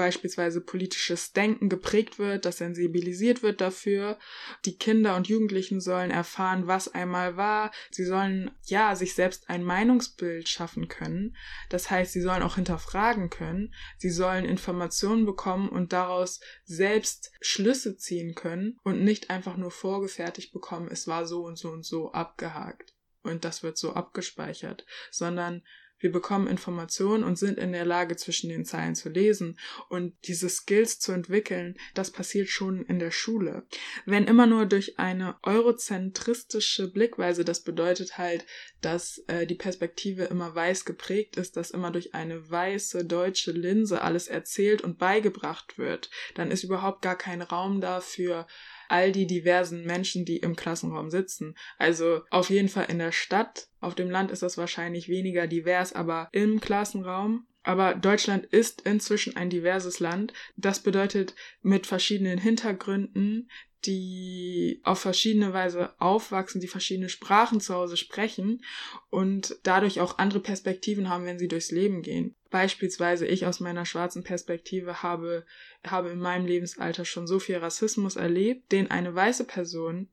beispielsweise 0.00 0.62
politisches 0.62 1.34
Denken 1.34 1.68
geprägt 1.68 2.18
wird, 2.18 2.46
dass 2.46 2.56
sensibilisiert 2.56 3.42
wird 3.42 3.60
dafür. 3.60 4.18
Die 4.64 4.78
Kinder 4.78 5.14
und 5.14 5.28
Jugendlichen 5.28 5.78
sollen 5.78 6.10
erfahren, 6.10 6.66
was 6.66 6.88
einmal 6.88 7.36
war. 7.36 7.70
Sie 7.90 8.06
sollen 8.06 8.50
ja 8.64 8.96
sich 8.96 9.14
selbst 9.14 9.50
ein 9.50 9.62
Meinungsbild 9.62 10.48
schaffen 10.48 10.88
können. 10.88 11.36
Das 11.68 11.90
heißt, 11.90 12.14
sie 12.14 12.22
sollen 12.22 12.42
auch 12.42 12.54
hinterfragen 12.54 13.28
können. 13.28 13.74
Sie 13.98 14.08
sollen 14.08 14.46
Informationen 14.46 15.26
bekommen 15.26 15.68
und 15.68 15.92
daraus 15.92 16.40
selbst 16.64 17.30
Schlüsse 17.42 17.98
ziehen 17.98 18.34
können 18.34 18.78
und 18.82 19.04
nicht 19.04 19.28
einfach 19.28 19.58
nur 19.58 19.70
vorgefertigt 19.70 20.50
bekommen, 20.54 20.88
es 20.90 21.08
war 21.08 21.26
so 21.26 21.44
und 21.44 21.58
so 21.58 21.68
und 21.68 21.84
so 21.84 22.12
abgehakt 22.12 22.94
und 23.22 23.44
das 23.44 23.62
wird 23.62 23.76
so 23.76 23.92
abgespeichert, 23.92 24.86
sondern 25.10 25.62
Wir 26.00 26.10
bekommen 26.10 26.48
Informationen 26.48 27.22
und 27.22 27.38
sind 27.38 27.58
in 27.58 27.72
der 27.72 27.84
Lage, 27.84 28.16
zwischen 28.16 28.48
den 28.48 28.64
Zeilen 28.64 28.94
zu 28.94 29.10
lesen. 29.10 29.58
Und 29.88 30.14
diese 30.24 30.48
Skills 30.48 30.98
zu 30.98 31.12
entwickeln, 31.12 31.76
das 31.94 32.10
passiert 32.10 32.48
schon 32.48 32.84
in 32.86 32.98
der 32.98 33.10
Schule. 33.10 33.66
Wenn 34.06 34.24
immer 34.24 34.46
nur 34.46 34.66
durch 34.66 34.98
eine 34.98 35.36
eurozentristische 35.42 36.90
Blickweise, 36.90 37.44
das 37.44 37.60
bedeutet 37.60 38.18
halt, 38.18 38.46
dass 38.80 39.22
äh, 39.26 39.46
die 39.46 39.54
Perspektive 39.54 40.24
immer 40.24 40.54
weiß 40.54 40.86
geprägt 40.86 41.36
ist, 41.36 41.56
dass 41.56 41.70
immer 41.70 41.90
durch 41.90 42.14
eine 42.14 42.50
weiße 42.50 43.04
deutsche 43.04 43.52
Linse 43.52 44.02
alles 44.02 44.26
erzählt 44.28 44.82
und 44.82 44.98
beigebracht 44.98 45.76
wird, 45.78 46.10
dann 46.34 46.50
ist 46.50 46.64
überhaupt 46.64 47.02
gar 47.02 47.16
kein 47.16 47.42
Raum 47.42 47.80
dafür, 47.80 48.46
all 48.88 49.12
die 49.12 49.26
diversen 49.26 49.84
Menschen, 49.84 50.24
die 50.24 50.38
im 50.38 50.56
Klassenraum 50.56 51.10
sitzen. 51.10 51.54
Also 51.78 52.22
auf 52.30 52.50
jeden 52.50 52.68
Fall 52.68 52.86
in 52.88 52.98
der 52.98 53.12
Stadt. 53.12 53.69
Auf 53.80 53.94
dem 53.94 54.10
Land 54.10 54.30
ist 54.30 54.42
das 54.42 54.58
wahrscheinlich 54.58 55.08
weniger 55.08 55.46
divers, 55.46 55.92
aber 55.94 56.28
im 56.32 56.60
Klassenraum 56.60 57.46
aber 57.62 57.94
Deutschland 57.94 58.46
ist 58.46 58.82
inzwischen 58.82 59.36
ein 59.36 59.50
diverses 59.50 60.00
Land. 60.00 60.32
Das 60.56 60.80
bedeutet 60.80 61.34
mit 61.62 61.86
verschiedenen 61.86 62.38
Hintergründen, 62.38 63.50
die 63.84 64.80
auf 64.82 65.00
verschiedene 65.00 65.52
Weise 65.52 65.98
aufwachsen, 66.00 66.60
die 66.60 66.68
verschiedene 66.68 67.08
Sprachen 67.08 67.60
zu 67.60 67.74
Hause 67.74 67.96
sprechen 67.96 68.62
und 69.08 69.56
dadurch 69.62 70.00
auch 70.00 70.18
andere 70.18 70.40
Perspektiven 70.40 71.08
haben, 71.08 71.24
wenn 71.24 71.38
sie 71.38 71.48
durchs 71.48 71.70
Leben 71.70 72.02
gehen. 72.02 72.34
Beispielsweise 72.50 73.26
ich 73.26 73.46
aus 73.46 73.60
meiner 73.60 73.86
schwarzen 73.86 74.22
Perspektive 74.22 75.02
habe, 75.02 75.46
habe 75.86 76.10
in 76.10 76.18
meinem 76.18 76.46
Lebensalter 76.46 77.04
schon 77.04 77.26
so 77.26 77.38
viel 77.38 77.56
Rassismus 77.56 78.16
erlebt, 78.16 78.70
den 78.72 78.90
eine 78.90 79.14
weiße 79.14 79.44
Person 79.44 80.08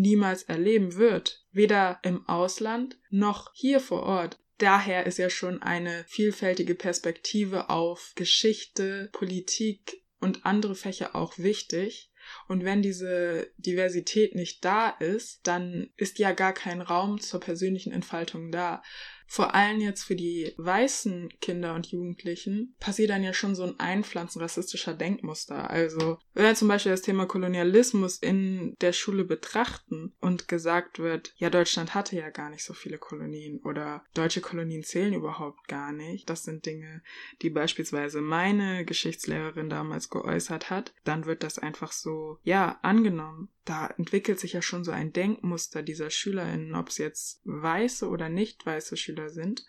niemals 0.00 0.44
erleben 0.44 0.96
wird. 0.96 1.44
Weder 1.52 1.98
im 2.02 2.28
Ausland 2.28 2.98
noch 3.10 3.52
hier 3.54 3.80
vor 3.80 4.02
Ort. 4.02 4.38
Daher 4.58 5.06
ist 5.06 5.18
ja 5.18 5.30
schon 5.30 5.62
eine 5.62 6.04
vielfältige 6.08 6.74
Perspektive 6.74 7.70
auf 7.70 8.12
Geschichte, 8.16 9.08
Politik 9.12 10.02
und 10.20 10.44
andere 10.44 10.74
Fächer 10.74 11.14
auch 11.14 11.38
wichtig. 11.38 12.10
Und 12.48 12.64
wenn 12.64 12.82
diese 12.82 13.50
Diversität 13.56 14.34
nicht 14.34 14.64
da 14.64 14.90
ist, 14.90 15.46
dann 15.46 15.90
ist 15.96 16.18
ja 16.18 16.32
gar 16.32 16.52
kein 16.52 16.80
Raum 16.82 17.20
zur 17.20 17.40
persönlichen 17.40 17.92
Entfaltung 17.92 18.50
da 18.50 18.82
vor 19.28 19.54
allem 19.54 19.80
jetzt 19.80 20.04
für 20.04 20.16
die 20.16 20.54
weißen 20.56 21.28
Kinder 21.40 21.74
und 21.74 21.86
Jugendlichen 21.86 22.74
passiert 22.80 23.10
dann 23.10 23.22
ja 23.22 23.34
schon 23.34 23.54
so 23.54 23.62
ein 23.62 23.78
Einpflanzen 23.78 24.40
rassistischer 24.40 24.94
Denkmuster. 24.94 25.68
Also, 25.68 26.18
wenn 26.32 26.44
wir 26.44 26.54
zum 26.54 26.68
Beispiel 26.68 26.92
das 26.92 27.02
Thema 27.02 27.26
Kolonialismus 27.26 28.16
in 28.16 28.74
der 28.80 28.94
Schule 28.94 29.24
betrachten 29.24 30.14
und 30.20 30.48
gesagt 30.48 30.98
wird, 30.98 31.34
ja, 31.36 31.50
Deutschland 31.50 31.94
hatte 31.94 32.16
ja 32.16 32.30
gar 32.30 32.48
nicht 32.48 32.64
so 32.64 32.72
viele 32.72 32.96
Kolonien 32.96 33.60
oder 33.64 34.02
deutsche 34.14 34.40
Kolonien 34.40 34.82
zählen 34.82 35.12
überhaupt 35.12 35.68
gar 35.68 35.92
nicht. 35.92 36.30
Das 36.30 36.44
sind 36.44 36.64
Dinge, 36.64 37.02
die 37.42 37.50
beispielsweise 37.50 38.22
meine 38.22 38.86
Geschichtslehrerin 38.86 39.68
damals 39.68 40.08
geäußert 40.08 40.70
hat. 40.70 40.94
Dann 41.04 41.26
wird 41.26 41.42
das 41.42 41.58
einfach 41.58 41.92
so, 41.92 42.38
ja, 42.44 42.78
angenommen 42.80 43.50
da 43.68 43.88
entwickelt 43.98 44.40
sich 44.40 44.54
ja 44.54 44.62
schon 44.62 44.84
so 44.84 44.92
ein 44.92 45.12
Denkmuster 45.12 45.82
dieser 45.82 46.10
SchülerInnen, 46.10 46.74
ob 46.74 46.88
es 46.88 46.98
jetzt 46.98 47.40
weiße 47.44 48.08
oder 48.08 48.28
nicht 48.28 48.64
weiße 48.64 48.96
Schüler 48.96 49.28
sind, 49.28 49.66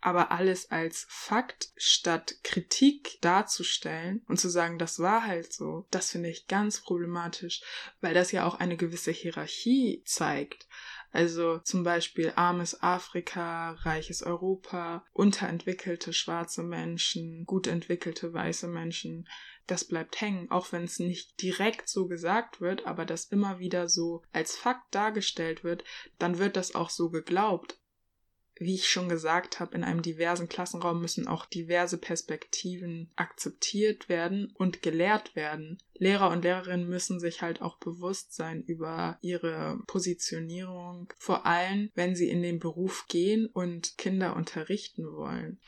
aber 0.00 0.32
alles 0.32 0.70
als 0.70 1.06
Fakt 1.08 1.70
statt 1.76 2.34
Kritik 2.42 3.18
darzustellen 3.20 4.22
und 4.26 4.40
zu 4.40 4.48
sagen, 4.48 4.78
das 4.78 4.98
war 4.98 5.26
halt 5.26 5.52
so, 5.52 5.86
das 5.90 6.10
finde 6.10 6.30
ich 6.30 6.48
ganz 6.48 6.80
problematisch, 6.80 7.62
weil 8.00 8.14
das 8.14 8.32
ja 8.32 8.44
auch 8.44 8.58
eine 8.58 8.76
gewisse 8.76 9.12
Hierarchie 9.12 10.02
zeigt. 10.04 10.66
Also 11.12 11.58
zum 11.58 11.84
Beispiel 11.84 12.32
armes 12.36 12.82
Afrika, 12.82 13.72
reiches 13.82 14.22
Europa, 14.22 15.04
unterentwickelte 15.12 16.14
schwarze 16.14 16.62
Menschen, 16.62 17.44
gut 17.44 17.66
entwickelte 17.66 18.32
weiße 18.32 18.66
Menschen 18.66 19.28
das 19.66 19.84
bleibt 19.84 20.20
hängen, 20.20 20.50
auch 20.50 20.72
wenn 20.72 20.84
es 20.84 20.98
nicht 20.98 21.40
direkt 21.40 21.88
so 21.88 22.06
gesagt 22.06 22.60
wird, 22.60 22.86
aber 22.86 23.04
das 23.04 23.26
immer 23.26 23.58
wieder 23.58 23.88
so 23.88 24.22
als 24.32 24.56
Fakt 24.56 24.94
dargestellt 24.94 25.64
wird, 25.64 25.84
dann 26.18 26.38
wird 26.38 26.56
das 26.56 26.74
auch 26.74 26.90
so 26.90 27.10
geglaubt. 27.10 27.78
Wie 28.56 28.74
ich 28.74 28.88
schon 28.88 29.08
gesagt 29.08 29.60
habe, 29.60 29.74
in 29.74 29.82
einem 29.82 30.02
diversen 30.02 30.48
Klassenraum 30.48 31.00
müssen 31.00 31.26
auch 31.26 31.46
diverse 31.46 31.98
Perspektiven 31.98 33.10
akzeptiert 33.16 34.08
werden 34.08 34.52
und 34.54 34.82
gelehrt 34.82 35.34
werden. 35.34 35.78
Lehrer 35.94 36.30
und 36.30 36.44
Lehrerinnen 36.44 36.88
müssen 36.88 37.18
sich 37.18 37.42
halt 37.42 37.62
auch 37.62 37.78
bewusst 37.78 38.34
sein 38.34 38.62
über 38.62 39.18
ihre 39.22 39.80
Positionierung, 39.86 41.12
vor 41.18 41.46
allem 41.46 41.90
wenn 41.94 42.14
sie 42.14 42.28
in 42.28 42.42
den 42.42 42.58
Beruf 42.60 43.06
gehen 43.08 43.46
und 43.46 43.96
Kinder 43.96 44.36
unterrichten 44.36 45.10
wollen 45.10 45.58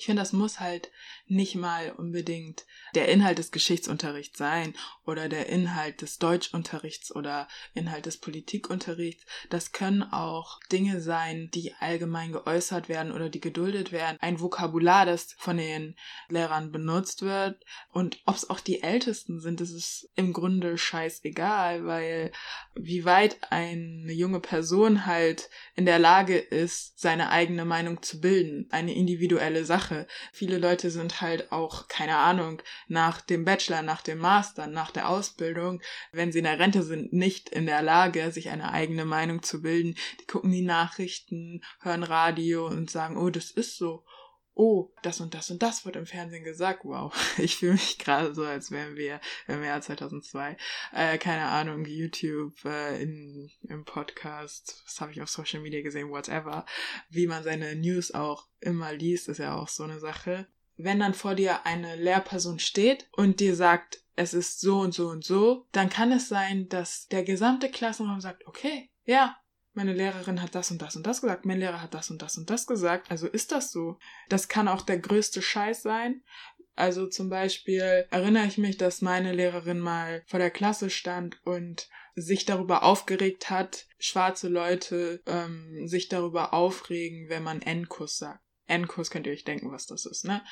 ich 0.00 0.06
finde, 0.06 0.22
das 0.22 0.32
muss 0.32 0.60
halt 0.60 0.90
nicht 1.26 1.56
mal 1.56 1.92
unbedingt 1.92 2.64
der 2.94 3.08
Inhalt 3.08 3.36
des 3.36 3.50
Geschichtsunterrichts 3.50 4.38
sein 4.38 4.74
oder 5.04 5.28
der 5.28 5.50
Inhalt 5.50 6.00
des 6.00 6.18
Deutschunterrichts 6.18 7.14
oder 7.14 7.48
Inhalt 7.74 8.06
des 8.06 8.16
Politikunterrichts. 8.16 9.26
Das 9.50 9.72
können 9.72 10.02
auch 10.02 10.58
Dinge 10.72 11.02
sein, 11.02 11.50
die 11.52 11.74
allgemein 11.80 12.32
geäußert 12.32 12.88
werden 12.88 13.12
oder 13.12 13.28
die 13.28 13.42
geduldet 13.42 13.92
werden. 13.92 14.16
Ein 14.20 14.40
Vokabular, 14.40 15.04
das 15.04 15.34
von 15.36 15.58
den 15.58 15.94
Lehrern 16.30 16.72
benutzt 16.72 17.20
wird. 17.20 17.62
Und 17.92 18.22
ob 18.24 18.36
es 18.36 18.48
auch 18.48 18.60
die 18.60 18.82
Ältesten 18.82 19.38
sind, 19.38 19.60
das 19.60 19.70
ist 19.70 20.08
im 20.14 20.32
Grunde 20.32 20.78
scheißegal, 20.78 21.84
weil 21.84 22.32
wie 22.74 23.04
weit 23.04 23.36
eine 23.50 24.12
junge 24.12 24.40
Person 24.40 25.04
halt 25.04 25.50
in 25.74 25.84
der 25.84 25.98
Lage 25.98 26.38
ist, 26.38 26.98
seine 26.98 27.28
eigene 27.28 27.66
Meinung 27.66 28.02
zu 28.02 28.18
bilden. 28.18 28.66
Eine 28.70 28.94
individuelle 28.94 29.66
Sache 29.66 29.89
Sache. 29.90 30.06
Viele 30.32 30.58
Leute 30.58 30.90
sind 30.90 31.20
halt 31.20 31.52
auch, 31.52 31.88
keine 31.88 32.16
Ahnung, 32.16 32.62
nach 32.88 33.20
dem 33.20 33.44
Bachelor, 33.44 33.82
nach 33.82 34.02
dem 34.02 34.18
Master, 34.18 34.66
nach 34.66 34.90
der 34.90 35.08
Ausbildung, 35.08 35.80
wenn 36.12 36.32
sie 36.32 36.38
in 36.38 36.44
der 36.44 36.58
Rente 36.58 36.82
sind, 36.82 37.12
nicht 37.12 37.48
in 37.48 37.66
der 37.66 37.82
Lage, 37.82 38.30
sich 38.32 38.48
eine 38.50 38.72
eigene 38.72 39.04
Meinung 39.04 39.42
zu 39.42 39.62
bilden. 39.62 39.96
Die 40.20 40.26
gucken 40.26 40.52
die 40.52 40.62
Nachrichten, 40.62 41.62
hören 41.80 42.04
Radio 42.04 42.66
und 42.66 42.90
sagen, 42.90 43.16
oh, 43.16 43.30
das 43.30 43.50
ist 43.50 43.76
so 43.76 44.04
oh, 44.60 44.92
das 45.00 45.20
und 45.20 45.32
das 45.32 45.50
und 45.50 45.62
das 45.62 45.86
wird 45.86 45.96
im 45.96 46.04
Fernsehen 46.04 46.44
gesagt. 46.44 46.84
Wow, 46.84 47.14
ich 47.38 47.56
fühle 47.56 47.72
mich 47.72 47.98
gerade 47.98 48.34
so, 48.34 48.44
als 48.44 48.70
wären 48.70 48.94
wir 48.94 49.18
im 49.48 49.64
Jahr 49.64 49.80
2002. 49.80 50.58
Äh, 50.92 51.16
keine 51.16 51.46
Ahnung, 51.46 51.86
YouTube, 51.86 52.62
äh, 52.66 53.02
in, 53.02 53.50
im 53.62 53.86
Podcast, 53.86 54.82
was 54.84 55.00
habe 55.00 55.12
ich 55.12 55.22
auf 55.22 55.30
Social 55.30 55.62
Media 55.62 55.80
gesehen, 55.80 56.10
whatever. 56.10 56.66
Wie 57.08 57.26
man 57.26 57.42
seine 57.42 57.74
News 57.74 58.12
auch 58.12 58.48
immer 58.60 58.92
liest, 58.92 59.28
ist 59.28 59.38
ja 59.38 59.56
auch 59.56 59.68
so 59.68 59.84
eine 59.84 59.98
Sache. 59.98 60.46
Wenn 60.76 61.00
dann 61.00 61.14
vor 61.14 61.34
dir 61.34 61.64
eine 61.64 61.96
Lehrperson 61.96 62.58
steht 62.58 63.08
und 63.12 63.40
dir 63.40 63.56
sagt, 63.56 64.02
es 64.14 64.34
ist 64.34 64.60
so 64.60 64.80
und 64.80 64.92
so 64.92 65.08
und 65.08 65.24
so, 65.24 65.66
dann 65.72 65.88
kann 65.88 66.12
es 66.12 66.28
sein, 66.28 66.68
dass 66.68 67.08
der 67.08 67.22
gesamte 67.22 67.70
Klassenraum 67.70 68.20
sagt, 68.20 68.46
okay, 68.46 68.90
ja, 69.04 69.38
meine 69.72 69.92
Lehrerin 69.92 70.42
hat 70.42 70.54
das 70.54 70.70
und 70.70 70.82
das 70.82 70.96
und 70.96 71.06
das 71.06 71.20
gesagt, 71.20 71.46
mein 71.46 71.60
Lehrer 71.60 71.82
hat 71.82 71.94
das 71.94 72.10
und 72.10 72.22
das 72.22 72.36
und 72.36 72.50
das 72.50 72.66
gesagt, 72.66 73.10
also 73.10 73.28
ist 73.28 73.52
das 73.52 73.70
so. 73.70 73.98
Das 74.28 74.48
kann 74.48 74.68
auch 74.68 74.82
der 74.82 74.98
größte 74.98 75.42
Scheiß 75.42 75.82
sein. 75.82 76.22
Also 76.76 77.06
zum 77.06 77.28
Beispiel 77.28 78.06
erinnere 78.10 78.46
ich 78.46 78.58
mich, 78.58 78.78
dass 78.78 79.02
meine 79.02 79.32
Lehrerin 79.32 79.80
mal 79.80 80.22
vor 80.26 80.38
der 80.38 80.50
Klasse 80.50 80.90
stand 80.90 81.38
und 81.44 81.88
sich 82.14 82.44
darüber 82.46 82.82
aufgeregt 82.82 83.50
hat, 83.50 83.86
schwarze 83.98 84.48
Leute 84.48 85.22
ähm, 85.26 85.86
sich 85.86 86.08
darüber 86.08 86.54
aufregen, 86.54 87.28
wenn 87.28 87.42
man 87.42 87.62
N-Kuss 87.62 88.18
sagt. 88.18 88.42
N-Kuss 88.66 89.10
könnt 89.10 89.26
ihr 89.26 89.32
euch 89.32 89.44
denken, 89.44 89.72
was 89.72 89.86
das 89.86 90.06
ist, 90.06 90.24
ne? 90.24 90.42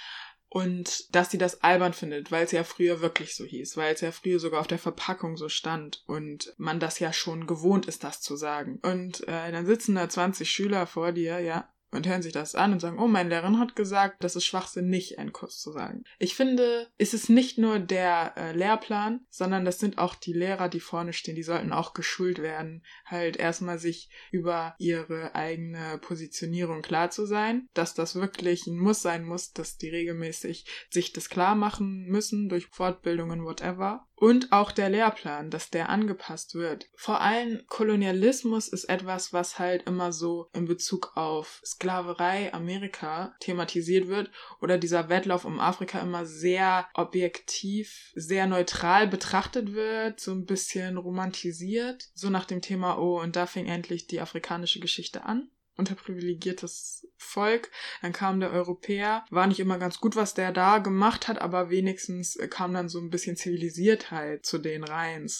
Und 0.51 1.15
dass 1.15 1.31
sie 1.31 1.39
das 1.39 1.63
albern 1.63 1.93
findet, 1.93 2.33
weil 2.33 2.45
es 2.45 2.53
ja 2.53 2.65
früher 2.65 3.01
wirklich 3.01 3.37
so 3.37 3.45
hieß, 3.45 3.77
weil 3.77 3.95
es 3.95 4.01
ja 4.01 4.13
früher 4.13 4.39
sogar 4.39 4.61
auf 4.61 4.67
der 4.67 4.79
Verpackung 4.79 5.37
so 5.37 5.49
stand 5.49 6.03
und 6.07 6.55
man 6.57 6.81
das 6.81 6.99
ja 6.99 7.13
schon 7.13 7.47
gewohnt 7.47 7.87
ist, 7.87 8.03
das 8.05 8.21
zu 8.21 8.37
sagen. 8.37 8.79
Und 8.83 9.27
äh, 9.29 9.53
dann 9.53 9.67
sitzen 9.67 9.95
da 9.95 10.09
20 10.09 10.51
Schüler 10.51 10.87
vor 10.87 11.13
dir, 11.13 11.41
ja, 11.41 11.69
und 11.91 12.07
hören 12.07 12.23
sich 12.23 12.33
das 12.33 12.55
an 12.55 12.73
und 12.73 12.81
sagen, 12.81 12.99
oh, 12.99 13.07
meine 13.07 13.31
Lehrerin 13.31 13.59
hat 13.59 13.77
gesagt, 13.77 14.23
das 14.23 14.37
ist 14.37 14.45
Schwachsinn, 14.45 14.89
nicht 14.89 15.19
einen 15.19 15.33
Kurs 15.33 15.59
zu 15.59 15.73
sagen. 15.73 16.05
Ich 16.19 16.35
finde, 16.35 16.89
es 16.99 17.15
ist 17.15 17.31
nicht 17.31 17.59
nur 17.59 17.79
der 17.79 18.35
äh, 18.37 18.53
Lehrplan, 18.53 19.21
sondern 19.31 19.65
das 19.65 19.79
sind 19.79 19.99
auch 19.99 20.15
die 20.15 20.33
Lehrer, 20.33 20.69
die 20.69 20.81
vorne 20.81 21.13
stehen, 21.13 21.37
die 21.37 21.43
sollten 21.43 21.73
auch 21.73 21.95
geschult 21.95 22.41
werden, 22.41 22.85
halt 23.05 23.37
erstmal 23.37 23.79
sich 23.79 24.11
über 24.31 24.75
ihre 24.79 25.35
eigene 25.35 25.99
Positionierung 25.99 26.83
klar 26.83 27.11
zu 27.11 27.27
sein, 27.27 27.69
dass 27.75 27.95
das 27.95 28.15
wirklich 28.17 28.67
ein 28.67 28.79
Muss 28.79 29.03
sein 29.03 29.25
muss, 29.25 29.53
dass 29.53 29.77
die 29.77 29.89
regelmäßig 29.89 30.67
sich 30.91 31.13
das 31.13 31.31
klar 31.31 31.55
machen 31.55 32.07
müssen 32.07 32.49
durch 32.49 32.67
Fortbildungen, 32.67 33.45
whatever. 33.45 34.07
Und 34.21 34.51
auch 34.51 34.73
der 34.73 34.91
Lehrplan, 34.91 35.49
dass 35.49 35.71
der 35.71 35.91
angepasst 35.91 36.57
wird. 36.57 36.89
Vor 36.97 37.21
allem 37.21 37.63
Kolonialismus 37.69 38.67
ist 38.67 38.85
etwas, 38.87 39.33
was 39.33 39.61
halt 39.61 39.85
immer 39.85 40.13
so 40.13 40.51
in 40.53 40.65
Bezug 40.65 41.13
auf 41.15 41.61
Sklaverei 41.79 42.53
Amerika 42.53 43.37
thematisiert 43.39 44.09
wird 44.09 44.33
oder 44.61 44.79
dieser 44.79 45.09
Wettlauf 45.09 45.45
um 45.45 45.61
Afrika 45.61 46.01
immer 46.01 46.27
sehr 46.27 46.89
objektiv, 46.95 48.11
sehr 48.17 48.49
neutral 48.49 49.07
betrachtet 49.07 49.75
wird, 49.75 50.19
so 50.19 50.33
ein 50.33 50.45
bisschen 50.45 50.97
romantisiert, 50.97 52.11
so 52.15 52.31
nach 52.31 52.47
dem 52.47 52.63
Thema, 52.63 52.99
oh, 52.99 53.21
und 53.21 53.37
da 53.37 53.47
fing 53.47 53.67
endlich 53.67 54.09
die 54.09 54.21
afrikanische 54.21 54.81
Geschichte 54.81 55.25
an. 55.25 55.51
unterprivilegiertes 55.77 57.07
Volk. 57.17 57.71
Dann 58.03 58.13
kam 58.13 58.41
der 58.41 58.51
Europäer, 58.51 59.25
war 59.31 59.47
nicht 59.47 59.61
immer 59.61 59.79
ganz 59.79 60.01
gut, 60.01 60.17
was 60.17 60.35
der 60.35 60.51
da 60.51 60.79
gemacht 60.79 61.29
hat, 61.29 61.41
aber 61.41 61.71
wenigstens 61.71 62.37
kam 62.51 62.75
dann 62.75 62.89
so 62.89 62.99
ein 62.99 63.11
bisschen 63.11 63.37
Zivilisiertheit 63.37 64.45
zu 64.45 64.59
den 64.59 64.83
rein. 64.83 65.31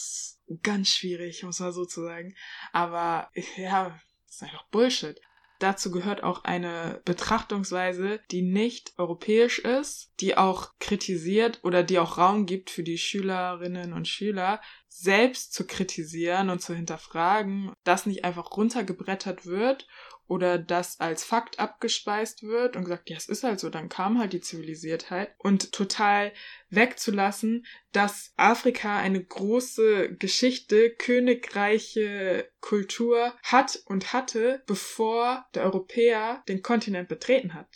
Ganz 0.63 0.87
schwierig, 0.87 1.43
muss 1.43 1.59
man 1.59 1.73
so 1.73 1.83
zu 1.83 2.01
sagen. 2.03 2.33
Aber 2.71 3.29
ja, 3.57 3.99
das 4.25 4.35
ist 4.35 4.43
einfach 4.43 4.65
Bullshit. 4.69 5.19
Dazu 5.59 5.91
gehört 5.91 6.23
auch 6.23 6.45
eine 6.45 7.01
Betrachtungsweise, 7.03 8.21
die 8.31 8.41
nicht 8.41 8.93
europäisch 8.97 9.59
ist, 9.59 10.13
die 10.21 10.37
auch 10.37 10.71
kritisiert 10.79 11.59
oder 11.63 11.83
die 11.83 11.99
auch 11.99 12.17
Raum 12.17 12.45
gibt 12.45 12.69
für 12.69 12.83
die 12.83 12.97
Schülerinnen 12.97 13.91
und 13.91 14.07
Schüler, 14.07 14.61
selbst 14.87 15.53
zu 15.53 15.67
kritisieren 15.67 16.49
und 16.49 16.61
zu 16.61 16.73
hinterfragen, 16.73 17.73
dass 17.83 18.05
nicht 18.05 18.23
einfach 18.23 18.55
runtergebrettert 18.55 19.45
wird 19.45 19.85
oder 20.29 20.59
das 20.59 20.99
als 20.99 21.23
Fakt 21.23 21.59
abgespeist 21.59 22.43
wird 22.43 22.75
und 22.75 22.83
gesagt, 22.83 23.09
ja, 23.09 23.17
es 23.17 23.27
ist 23.27 23.43
halt 23.43 23.59
so, 23.59 23.69
dann 23.69 23.89
kam 23.89 24.19
halt 24.19 24.31
die 24.31 24.41
Zivilisiertheit 24.41 25.33
und 25.39 25.71
total 25.71 26.31
wegzulassen, 26.69 27.65
dass 27.91 28.31
Afrika 28.37 28.97
eine 28.97 29.23
große 29.23 30.15
Geschichte, 30.15 30.91
königreiche 30.91 32.47
Kultur 32.61 33.33
hat 33.41 33.81
und 33.85 34.13
hatte, 34.13 34.63
bevor 34.67 35.45
der 35.55 35.63
Europäer 35.63 36.43
den 36.47 36.61
Kontinent 36.61 37.09
betreten 37.09 37.55
hat. 37.55 37.67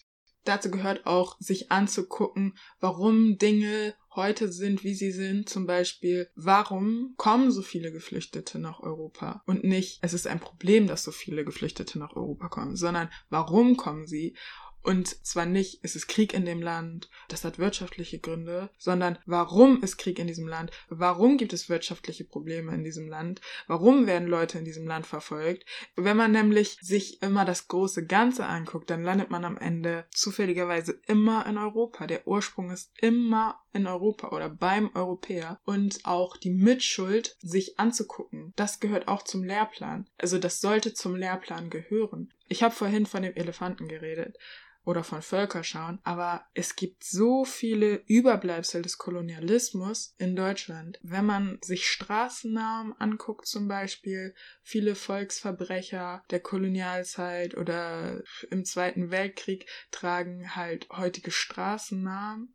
Dazu 0.43 0.69
gehört 0.69 1.05
auch, 1.05 1.37
sich 1.39 1.71
anzugucken, 1.71 2.57
warum 2.79 3.37
Dinge 3.37 3.95
heute 4.15 4.51
sind, 4.51 4.83
wie 4.83 4.93
sie 4.93 5.11
sind. 5.11 5.49
Zum 5.49 5.65
Beispiel, 5.65 6.29
warum 6.35 7.13
kommen 7.17 7.51
so 7.51 7.61
viele 7.61 7.91
Geflüchtete 7.91 8.59
nach 8.59 8.79
Europa? 8.79 9.43
Und 9.45 9.63
nicht, 9.63 9.99
es 10.01 10.13
ist 10.13 10.27
ein 10.27 10.39
Problem, 10.39 10.87
dass 10.87 11.03
so 11.03 11.11
viele 11.11 11.45
Geflüchtete 11.45 11.99
nach 11.99 12.15
Europa 12.15 12.49
kommen, 12.49 12.75
sondern 12.75 13.09
warum 13.29 13.77
kommen 13.77 14.07
sie? 14.07 14.35
Und 14.83 15.25
zwar 15.25 15.45
nicht, 15.45 15.79
es 15.81 15.95
ist 15.95 16.07
Krieg 16.07 16.33
in 16.33 16.43
dem 16.43 16.61
Land, 16.61 17.09
das 17.29 17.45
hat 17.45 17.57
wirtschaftliche 17.57 18.19
Gründe, 18.19 18.69
sondern 18.77 19.17
warum 19.25 19.81
ist 19.81 19.97
Krieg 19.97 20.19
in 20.19 20.27
diesem 20.27 20.45
Land? 20.45 20.71
Warum 20.89 21.37
gibt 21.37 21.53
es 21.53 21.69
wirtschaftliche 21.69 22.25
Probleme 22.25 22.73
in 22.73 22.83
diesem 22.83 23.07
Land? 23.07 23.39
Warum 23.67 24.07
werden 24.07 24.27
Leute 24.27 24.57
in 24.57 24.65
diesem 24.65 24.85
Land 24.85 25.07
verfolgt? 25.07 25.65
Wenn 25.95 26.17
man 26.17 26.33
nämlich 26.33 26.77
sich 26.81 27.21
immer 27.21 27.45
das 27.45 27.69
große 27.69 28.05
Ganze 28.05 28.45
anguckt, 28.45 28.89
dann 28.89 29.03
landet 29.03 29.29
man 29.29 29.45
am 29.45 29.57
Ende 29.57 30.05
zufälligerweise 30.11 30.99
immer 31.07 31.45
in 31.45 31.57
Europa. 31.57 32.05
Der 32.05 32.27
Ursprung 32.27 32.69
ist 32.69 32.91
immer 32.99 33.63
in 33.71 33.87
Europa 33.87 34.29
oder 34.29 34.49
beim 34.49 34.91
Europäer 34.93 35.61
und 35.63 36.01
auch 36.03 36.35
die 36.35 36.51
Mitschuld 36.51 37.37
sich 37.41 37.79
anzugucken. 37.79 38.51
Das 38.57 38.81
gehört 38.81 39.07
auch 39.07 39.23
zum 39.23 39.45
Lehrplan. 39.45 40.09
Also 40.17 40.39
das 40.39 40.59
sollte 40.59 40.93
zum 40.93 41.15
Lehrplan 41.15 41.69
gehören. 41.69 42.33
Ich 42.49 42.63
habe 42.63 42.75
vorhin 42.75 43.05
von 43.05 43.23
dem 43.23 43.33
Elefanten 43.35 43.87
geredet 43.87 44.37
oder 44.85 45.03
von 45.03 45.21
Völkerschauen, 45.21 45.99
aber 46.03 46.45
es 46.53 46.75
gibt 46.75 47.03
so 47.03 47.45
viele 47.45 48.03
Überbleibsel 48.07 48.81
des 48.81 48.97
Kolonialismus 48.97 50.15
in 50.17 50.35
Deutschland. 50.35 50.99
Wenn 51.01 51.25
man 51.25 51.59
sich 51.61 51.87
Straßennamen 51.87 52.93
anguckt 52.99 53.47
zum 53.47 53.67
Beispiel, 53.67 54.35
viele 54.61 54.95
Volksverbrecher 54.95 56.23
der 56.29 56.39
Kolonialzeit 56.41 57.55
oder 57.55 58.21
im 58.51 58.65
Zweiten 58.65 59.09
Weltkrieg 59.09 59.69
tragen 59.91 60.55
halt 60.55 60.89
heutige 60.89 61.31
Straßennamen 61.31 62.53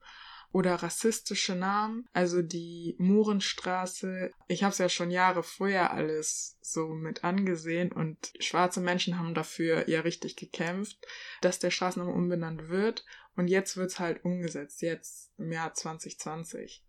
oder 0.53 0.75
rassistische 0.77 1.55
Namen. 1.55 2.07
Also 2.13 2.43
die 2.43 2.97
Mohrenstraße. 2.99 4.33
Ich 4.47 4.63
habe 4.63 4.73
es 4.73 4.79
ja 4.79 4.89
schon 4.89 5.11
Jahre 5.11 5.43
vorher 5.43 5.93
alles 5.93 6.57
so 6.61 6.89
mit 6.89 7.25
angesehen 7.25 7.93
und 7.93 8.33
schwarze 8.41 8.81
Menschen 8.81 9.19
haben 9.19 9.35
dafür 9.35 9.89
ja 9.89 10.01
richtig 10.01 10.37
gekämpft, 10.37 10.99
dass 11.41 11.59
der 11.59 11.71
Straßenname 11.71 12.13
umbenannt 12.13 12.69
wird. 12.69 13.05
Und 13.37 13.49
jetzt 13.49 13.77
wird's 13.77 14.01
halt 14.01 14.25
umgesetzt, 14.25 14.83
jetzt 14.83 15.31
im 15.39 15.53
Jahr 15.53 15.73
2020. 15.73 16.85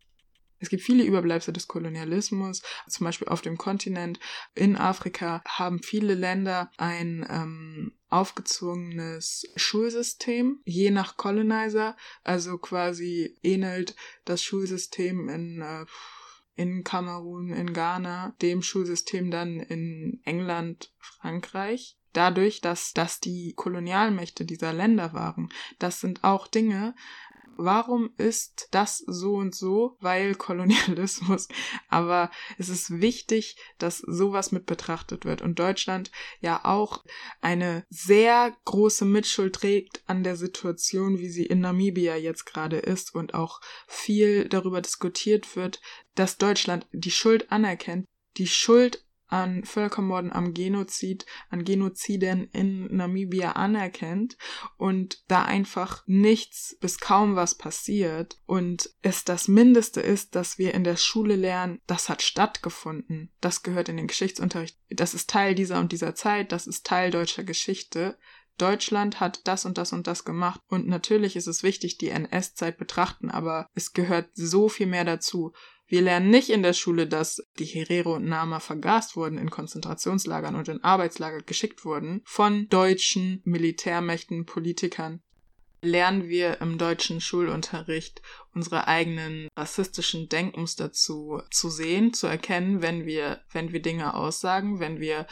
Es 0.60 0.70
gibt 0.70 0.84
viele 0.84 1.04
Überbleibsel 1.04 1.54
des 1.54 1.68
Kolonialismus. 1.68 2.62
Zum 2.88 3.06
Beispiel 3.06 3.28
auf 3.28 3.42
dem 3.42 3.58
Kontinent 3.58 4.20
in 4.56 4.76
Afrika 4.76 5.42
haben 5.48 5.82
viele 5.82 6.16
Länder 6.16 6.72
ein 6.78 7.26
ähm, 7.30 7.94
aufgezwungenes 8.10 9.46
Schulsystem, 9.56 10.60
je 10.66 10.92
nach 10.92 11.18
Colonizer. 11.18 11.96
Also 12.24 12.58
quasi 12.58 13.38
ähnelt 13.44 13.96
das 14.26 14.44
Schulsystem 14.44 15.30
in 15.30 15.62
äh, 15.62 15.86
in 16.56 16.84
Kamerun, 16.84 17.54
in 17.54 17.72
Ghana, 17.72 18.36
dem 18.42 18.62
Schulsystem 18.62 19.32
dann 19.32 19.62
in 19.62 20.20
England, 20.26 20.92
Frankreich 20.98 21.98
dadurch, 22.14 22.62
dass 22.62 22.94
das 22.94 23.20
die 23.20 23.54
Kolonialmächte 23.56 24.46
dieser 24.46 24.74
Länder 24.74 25.14
waren. 25.14 25.50
Das 25.78 26.00
sind 26.00 26.24
auch 26.24 26.48
Dinge, 26.48 26.96
warum 27.60 28.12
ist 28.18 28.68
das 28.72 28.98
so 29.06 29.36
und 29.36 29.54
so? 29.54 29.98
Weil 30.00 30.36
Kolonialismus. 30.36 31.48
Aber 31.90 32.32
es 32.58 32.70
ist 32.70 33.02
wichtig, 33.02 33.58
dass 33.78 34.00
sowas 34.00 34.52
mit 34.52 34.66
betrachtet 34.66 35.26
wird. 35.26 35.42
Und 35.42 35.60
Deutschland 35.60 36.12
ja 36.40 36.62
auch 36.64 37.04
eine 37.42 37.86
sehr 37.90 38.56
große 38.66 39.06
Mitschuld 39.06 39.56
trägt 39.56 40.02
an 40.08 40.24
der 40.24 40.36
Situation, 40.36 41.20
wie 41.20 41.30
sie 41.30 41.46
in 41.46 41.60
Namibia 41.60 42.16
jetzt 42.16 42.46
gerade 42.46 42.78
ist 42.78 43.14
und 43.14 43.34
auch 43.34 43.62
viel 43.88 44.48
darüber 44.48 44.82
diskutiert 44.82 45.56
wird, 45.56 45.82
dass 46.16 46.38
Deutschland 46.38 46.88
die 46.92 47.12
Schuld 47.12 47.52
anerkennt, 47.52 48.06
die 48.38 48.48
Schuld 48.48 49.06
an 49.30 49.64
Völkermorden, 49.64 50.32
am 50.32 50.54
Genozid, 50.54 51.26
an 51.50 51.64
Genoziden 51.64 52.50
in 52.52 52.96
Namibia 52.96 53.54
anerkennt 53.54 54.38
und 54.78 55.24
da 55.28 55.46
einfach 55.46 56.04
nichts 56.08 56.78
bis 56.82 57.00
kaum 57.00 57.36
was 57.36 57.56
passiert 57.56 58.38
und 58.46 58.90
es 59.02 59.24
das 59.24 59.48
Mindeste 59.48 60.02
ist, 60.02 60.36
dass 60.36 60.58
wir 60.58 60.74
in 60.74 60.84
der 60.84 60.98
Schule 60.98 61.36
lernen, 61.36 61.80
das 61.88 62.10
hat 62.10 62.22
stattgefunden, 62.22 63.32
das 63.40 63.64
gehört 63.64 63.90
in 63.90 63.98
den 63.98 64.08
Geschichtsunterricht, 64.08 64.78
das 64.90 65.14
ist 65.14 65.30
Teil 65.30 65.56
dieser 65.56 65.80
und 65.80 65.92
dieser 65.92 66.16
Zeit, 66.16 66.52
das 66.52 66.68
ist 66.68 66.86
Teil 66.86 67.12
deutscher 67.12 67.44
Geschichte, 67.44 68.18
Deutschland 68.60 69.20
hat 69.20 69.48
das 69.48 69.66
und 69.66 69.78
das 69.78 69.94
und 69.94 70.06
das 70.06 70.26
gemacht. 70.26 70.60
Und 70.68 70.88
natürlich 70.88 71.36
ist 71.36 71.48
es 71.48 71.64
wichtig, 71.64 71.98
die 71.98 72.10
NS-Zeit 72.10 72.78
betrachten, 72.78 73.32
aber 73.32 73.68
es 73.74 73.94
gehört 73.94 74.30
so 74.34 74.70
viel 74.70 74.88
mehr 74.88 75.06
dazu. 75.06 75.54
Wir 75.90 76.04
lernen 76.04 76.30
nicht 76.30 76.52
in 76.52 76.62
der 76.62 76.74
Schule, 76.74 77.08
dass 77.08 77.44
die 77.58 77.66
Herero 77.66 78.18
und 78.18 78.26
Nama 78.26 78.60
vergast 78.60 79.16
wurden, 79.16 79.40
in 79.40 79.50
Konzentrationslagern 79.50 80.56
und 80.56 80.68
in 80.68 80.84
Arbeitslager 80.84 81.42
geschickt 81.42 81.84
wurden 81.84 82.22
von 82.26 82.70
deutschen 82.70 83.42
Militärmächten, 83.44 84.46
Politikern. 84.46 85.24
Lernen 85.82 86.28
wir 86.30 86.62
im 86.62 86.78
deutschen 86.78 87.22
Schulunterricht 87.22 88.22
unsere 88.54 88.88
eigenen 88.88 89.48
rassistischen 89.58 90.30
Denkmuster 90.30 90.92
zu, 90.92 91.42
zu 91.50 91.70
sehen, 91.72 92.14
zu 92.14 92.28
erkennen, 92.28 92.84
wenn 92.84 93.08
wir, 93.08 93.42
wenn 93.52 93.72
wir 93.72 93.82
Dinge 93.82 94.14
aussagen, 94.14 94.80
wenn 94.80 95.00
wir 95.00 95.26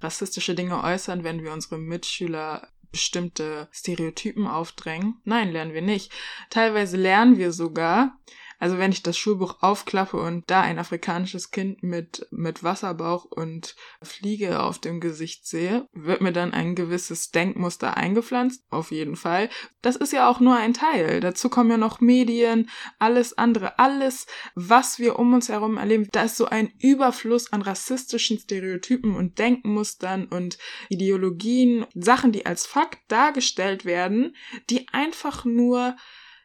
rassistische 0.00 0.54
Dinge 0.54 0.82
äußern, 0.82 1.22
wenn 1.22 1.42
wir 1.42 1.52
unsere 1.52 1.76
Mitschüler 1.76 2.68
bestimmte 2.90 3.68
Stereotypen 3.72 4.46
aufdrängen? 4.46 5.20
Nein, 5.24 5.52
lernen 5.52 5.74
wir 5.74 5.82
nicht. 5.82 6.12
Teilweise 6.48 6.96
lernen 6.96 7.36
wir 7.36 7.52
sogar, 7.52 8.16
also 8.58 8.78
wenn 8.78 8.90
ich 8.90 9.02
das 9.02 9.16
Schulbuch 9.16 9.62
aufklappe 9.62 10.16
und 10.16 10.50
da 10.50 10.62
ein 10.62 10.78
afrikanisches 10.78 11.50
Kind 11.50 11.82
mit, 11.82 12.26
mit 12.30 12.64
Wasserbauch 12.64 13.24
und 13.24 13.76
Fliege 14.02 14.60
auf 14.60 14.80
dem 14.80 15.00
Gesicht 15.00 15.46
sehe, 15.46 15.86
wird 15.92 16.20
mir 16.20 16.32
dann 16.32 16.52
ein 16.52 16.74
gewisses 16.74 17.30
Denkmuster 17.30 17.96
eingepflanzt. 17.96 18.64
Auf 18.70 18.90
jeden 18.90 19.14
Fall. 19.14 19.48
Das 19.80 19.94
ist 19.94 20.12
ja 20.12 20.28
auch 20.28 20.40
nur 20.40 20.56
ein 20.56 20.74
Teil. 20.74 21.20
Dazu 21.20 21.48
kommen 21.48 21.70
ja 21.70 21.76
noch 21.76 22.00
Medien, 22.00 22.68
alles 22.98 23.38
andere, 23.38 23.78
alles, 23.78 24.26
was 24.54 24.98
wir 24.98 25.18
um 25.18 25.32
uns 25.34 25.48
herum 25.48 25.76
erleben. 25.76 26.08
Da 26.10 26.24
ist 26.24 26.36
so 26.36 26.46
ein 26.46 26.72
Überfluss 26.80 27.52
an 27.52 27.62
rassistischen 27.62 28.38
Stereotypen 28.38 29.14
und 29.14 29.38
Denkmustern 29.38 30.26
und 30.26 30.58
Ideologien, 30.88 31.86
Sachen, 31.94 32.32
die 32.32 32.44
als 32.44 32.66
Fakt 32.66 32.98
dargestellt 33.08 33.84
werden, 33.84 34.34
die 34.68 34.88
einfach 34.92 35.44
nur 35.44 35.96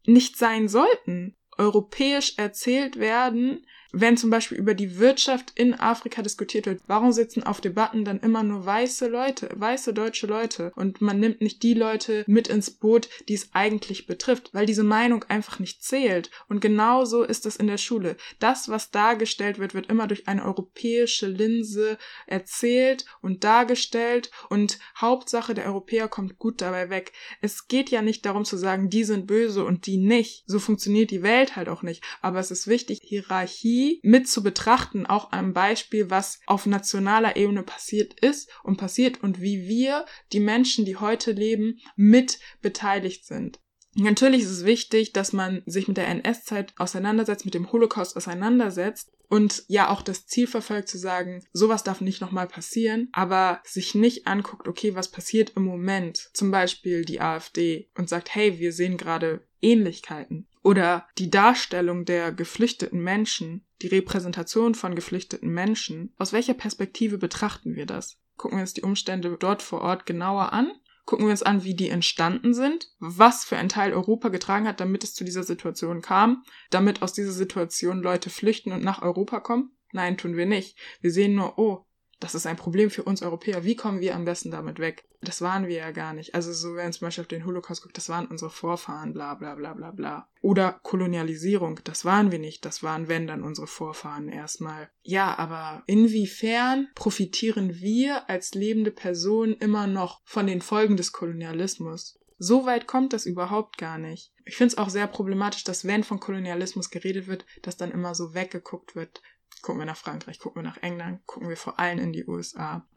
nicht 0.06 0.38
sein 0.38 0.68
sollten 0.68 1.36
europäisch 1.58 2.34
erzählt 2.38 2.98
werden, 3.00 3.66
wenn 3.94 4.18
zum 4.18 4.32
Beispiel 4.32 4.58
über 4.58 4.74
die 4.74 4.98
Wirtschaft 4.98 5.54
in 5.56 5.76
Afrika 5.76 6.24
diskutiert 6.24 6.66
wird, 6.66 6.82
warum 6.88 7.12
sitzen 7.12 7.44
auf 7.44 7.62
Debatten 7.62 8.04
dann 8.04 8.20
immer 8.20 8.42
nur 8.42 8.66
weiße 8.66 9.08
Leute, 9.08 9.50
weiße 9.54 9.94
deutsche 9.94 10.26
Leute 10.26 10.72
und 10.76 11.00
man 11.00 11.20
nimmt 11.20 11.42
nicht 11.42 11.62
die 11.62 11.76
Leute 11.76 12.24
mit 12.28 12.48
ins 12.48 12.72
Boot, 12.72 13.08
die 13.30 13.36
es 13.36 13.50
eigentlich 13.54 14.08
betrifft, 14.08 14.50
weil 14.54 14.66
diese 14.66 14.84
Meinung 14.84 15.24
einfach 15.30 15.60
nicht 15.60 15.84
zählt. 15.84 16.32
Und 16.50 16.60
genauso 16.60 17.24
ist 17.24 17.46
es 17.46 17.56
in 17.56 17.68
der 17.68 17.78
Schule. 17.78 18.18
Das, 18.40 18.68
was 18.68 18.90
dargestellt 18.90 19.60
wird, 19.60 19.76
wird 19.76 19.88
immer 19.88 20.08
durch 20.08 20.28
eine 20.28 20.44
europäische 20.44 21.28
Linse 21.28 22.00
erzählt 22.26 23.06
und 23.22 23.44
dargestellt 23.44 24.32
und 24.50 24.80
Hauptsache 25.00 25.54
der 25.54 25.66
Europäer 25.66 26.08
kommt 26.08 26.40
gut 26.40 26.62
dabei 26.62 26.90
weg. 26.90 27.12
Es 27.42 27.68
geht 27.68 27.92
ja 27.92 28.02
nicht 28.02 28.26
darum 28.26 28.44
zu 28.44 28.58
sagen, 28.58 28.90
die 28.90 29.04
sind 29.04 29.28
böse 29.28 29.64
und 29.64 29.86
die 29.86 29.98
nicht. 29.98 30.46
So 30.48 30.58
funktioniert 30.58 31.12
die 31.12 31.22
Welt 31.22 31.56
halt 31.56 31.70
auch 31.70 31.84
nicht. 31.84 32.04
Aber 32.22 32.40
es 32.40 32.50
ist 32.50 32.66
wichtig, 32.66 33.00
Hierarchie 33.04 33.83
die 33.84 34.00
mit 34.04 34.30
zu 34.30 34.44
betrachten, 34.44 35.06
auch 35.06 35.32
am 35.32 35.54
Beispiel, 35.54 36.10
was 36.10 36.40
auf 36.46 36.66
nationaler 36.66 37.36
Ebene 37.36 37.64
passiert 37.64 38.20
ist 38.20 38.50
und 38.64 38.78
passiert 38.78 39.22
und 39.24 39.42
wie 39.42 39.68
wir, 39.68 40.06
die 40.32 40.40
Menschen, 40.40 40.86
die 40.86 40.98
heute 40.98 41.32
leben, 41.32 41.80
mit 41.96 42.40
beteiligt 42.62 43.26
sind. 43.26 43.60
Natürlich 43.96 44.42
ist 44.42 44.50
es 44.50 44.66
wichtig, 44.66 45.14
dass 45.14 45.34
man 45.34 45.62
sich 45.66 45.88
mit 45.88 45.98
der 45.98 46.08
NS-Zeit 46.08 46.74
auseinandersetzt, 46.78 47.46
mit 47.46 47.54
dem 47.54 47.72
Holocaust 47.72 48.18
auseinandersetzt 48.18 49.12
und 49.30 49.64
ja 49.68 49.90
auch 49.90 50.02
das 50.02 50.26
Ziel 50.26 50.48
verfolgt 50.48 50.88
zu 50.90 50.98
sagen, 50.98 51.44
sowas 51.54 51.84
darf 51.84 52.02
nicht 52.02 52.20
nochmal 52.20 52.48
passieren, 52.48 53.10
aber 53.12 53.62
sich 53.66 53.94
nicht 53.94 54.26
anguckt, 54.26 54.68
okay, 54.68 54.96
was 54.96 55.12
passiert 55.12 55.54
im 55.56 55.64
Moment, 55.66 56.30
zum 56.34 56.50
Beispiel 56.50 57.06
die 57.06 57.22
AfD 57.22 57.90
und 57.96 58.10
sagt, 58.10 58.34
hey, 58.34 58.58
wir 58.58 58.74
sehen 58.74 58.98
gerade 58.98 59.46
Ähnlichkeiten 59.62 60.48
oder 60.64 61.08
die 61.18 61.30
Darstellung 61.30 62.06
der 62.06 62.32
geflüchteten 62.32 63.02
Menschen, 63.04 63.66
die 63.82 63.88
Repräsentation 63.88 64.76
von 64.76 64.96
geflüchteten 64.96 65.50
Menschen, 65.50 66.14
aus 66.18 66.34
welcher 66.34 66.54
Perspektive 66.54 67.18
betrachten 67.18 67.76
wir 67.76 67.86
das? 67.86 68.18
Gucken 68.38 68.58
wir 68.58 68.62
uns 68.62 68.74
die 68.74 68.82
Umstände 68.82 69.38
dort 69.40 69.62
vor 69.62 69.82
Ort 69.82 70.06
genauer 70.06 70.54
an 70.54 70.72
gucken 71.06 71.26
wir 71.26 71.32
uns 71.32 71.44
an, 71.44 71.64
wie 71.64 71.76
die 71.76 71.90
entstanden 71.90 72.54
sind, 72.54 72.90
was 73.00 73.44
für 73.44 73.58
ein 73.58 73.70
Teil 73.70 73.94
Europa 73.94 74.30
getragen 74.30 74.68
hat, 74.68 74.80
damit 74.80 75.04
es 75.04 75.14
zu 75.14 75.24
dieser 75.24 75.44
Situation 75.44 76.02
kam, 76.02 76.44
damit 76.70 77.02
aus 77.02 77.14
dieser 77.14 77.32
Situation 77.32 78.02
Leute 78.02 78.30
flüchten 78.30 78.72
und 78.72 78.84
nach 78.84 79.02
Europa 79.02 79.40
kommen. 79.40 79.72
Nein, 79.92 80.18
tun 80.18 80.36
wir 80.36 80.46
nicht. 80.46 80.78
Wir 81.02 81.12
sehen 81.12 81.36
nur, 81.36 81.60
oh, 81.60 81.86
das 82.24 82.36
ist 82.36 82.46
ein 82.46 82.56
Problem 82.56 82.90
für 82.90 83.04
uns 83.04 83.22
Europäer. 83.22 83.66
Wie 83.66 83.76
kommen 83.76 84.00
wir 84.00 84.16
am 84.16 84.24
besten 84.24 84.50
damit 84.50 84.80
weg? 84.80 85.04
Das 85.22 85.42
waren 85.42 85.68
wir 85.68 85.76
ja 85.76 85.92
gar 85.92 86.14
nicht. 86.14 86.34
Also 86.34 86.54
so, 86.54 86.76
wenn 86.76 86.94
zum 86.94 87.08
Beispiel 87.08 87.24
auf 87.24 87.28
den 87.28 87.46
Holocaust 87.46 87.82
guckt, 87.82 87.98
das 87.98 88.08
waren 88.08 88.28
unsere 88.28 88.50
Vorfahren, 88.50 89.12
bla 89.12 89.36
bla 89.36 89.56
bla 89.56 89.74
bla 89.74 89.92
bla. 89.92 90.30
Oder 90.42 90.80
Kolonialisierung, 90.84 91.82
das 91.84 92.06
waren 92.06 92.32
wir 92.32 92.40
nicht. 92.40 92.64
Das 92.64 92.82
waren, 92.82 93.10
wenn, 93.10 93.28
dann 93.28 93.44
unsere 93.44 93.68
Vorfahren 93.68 94.30
erstmal. 94.30 94.90
Ja, 95.02 95.38
aber 95.38 95.84
inwiefern 95.86 96.88
profitieren 96.96 97.76
wir 97.76 98.30
als 98.30 98.54
lebende 98.54 98.92
Personen 98.92 99.54
immer 99.56 99.88
noch 99.88 100.22
von 100.24 100.48
den 100.48 100.62
Folgen 100.62 100.96
des 100.96 101.12
Kolonialismus? 101.12 102.20
So 102.38 102.66
weit 102.66 102.88
kommt 102.88 103.14
das 103.14 103.26
überhaupt 103.26 103.78
gar 103.78 103.98
nicht. 103.98 104.34
Ich 104.46 104.58
finde 104.58 104.74
es 104.74 104.78
auch 104.78 104.90
sehr 104.90 105.08
problematisch, 105.08 105.64
dass 105.64 105.86
wenn 105.86 106.04
von 106.04 106.20
Kolonialismus 106.20 106.90
geredet 106.90 107.28
wird, 107.28 107.46
dass 107.62 107.78
dann 107.78 107.92
immer 107.92 108.16
so 108.16 108.34
weggeguckt 108.34 108.96
wird 108.96 109.22
gucken 109.62 109.82
wir 109.82 109.86
nach 109.86 109.98
Frankreich, 109.98 110.40
gucken 110.40 110.64
wir 110.64 110.70
nach 110.70 110.82
England, 110.82 111.26
gucken 111.26 111.50
wir 111.50 111.58
vor 111.58 111.80
allem 111.80 112.00
in 112.00 112.14
die 112.14 112.26
USA. 112.26 112.88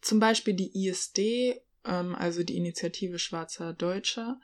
Zum 0.00 0.20
Beispiel 0.20 0.54
die 0.54 0.86
ISD, 0.86 1.60
ähm, 1.84 2.14
also 2.14 2.42
die 2.42 2.56
Initiative 2.56 3.18
Schwarzer 3.18 3.72
Deutscher, 3.72 4.38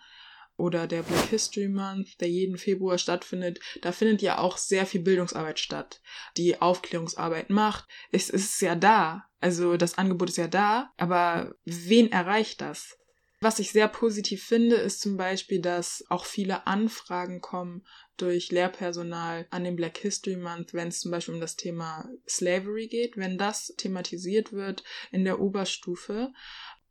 oder 0.57 0.87
der 0.87 1.03
Black 1.03 1.29
History 1.29 1.69
Month, 1.69 2.21
der 2.21 2.29
jeden 2.29 2.59
Februar 2.59 2.99
stattfindet, 2.99 3.59
da 3.81 3.91
findet 3.91 4.23
ja 4.23 4.39
auch 4.39 4.59
sehr 4.59 4.87
viel 4.87 5.01
Bildungsarbeit 5.01 5.59
statt, 5.59 6.01
die 6.37 6.61
Aufklärungsarbeit 6.61 7.51
macht. 7.51 7.87
Es 8.11 8.31
ist 8.31 8.61
ja 8.61 8.75
da, 8.75 9.25
also 9.41 9.77
das 9.77 9.99
Angebot 9.99 10.29
ist 10.29 10.37
ja 10.37 10.49
da, 10.49 10.93
aber 10.97 11.55
wen 11.65 12.13
erreicht 12.13 12.61
das? 12.61 12.99
Was 13.41 13.59
ich 13.59 13.73
sehr 13.73 13.89
positiv 13.89 14.45
finde, 14.45 14.77
ist 14.77 15.01
zum 15.01 15.17
Beispiel, 15.17 15.61
dass 15.61 16.05
auch 16.09 16.27
viele 16.27 16.67
Anfragen 16.69 17.41
kommen 17.41 17.85
durch 18.23 18.51
Lehrpersonal 18.51 19.47
an 19.51 19.65
dem 19.65 19.77
Black 19.77 19.99
History 19.99 20.37
Month, 20.37 20.73
wenn 20.73 20.89
es 20.89 21.01
zum 21.01 21.11
Beispiel 21.11 21.35
um 21.35 21.41
das 21.41 21.57
Thema 21.57 22.09
Slavery 22.29 22.87
geht, 22.87 23.17
wenn 23.17 23.37
das 23.37 23.75
thematisiert 23.77 24.53
wird 24.53 24.85
in 25.11 25.25
der 25.25 25.41
Oberstufe. 25.41 26.33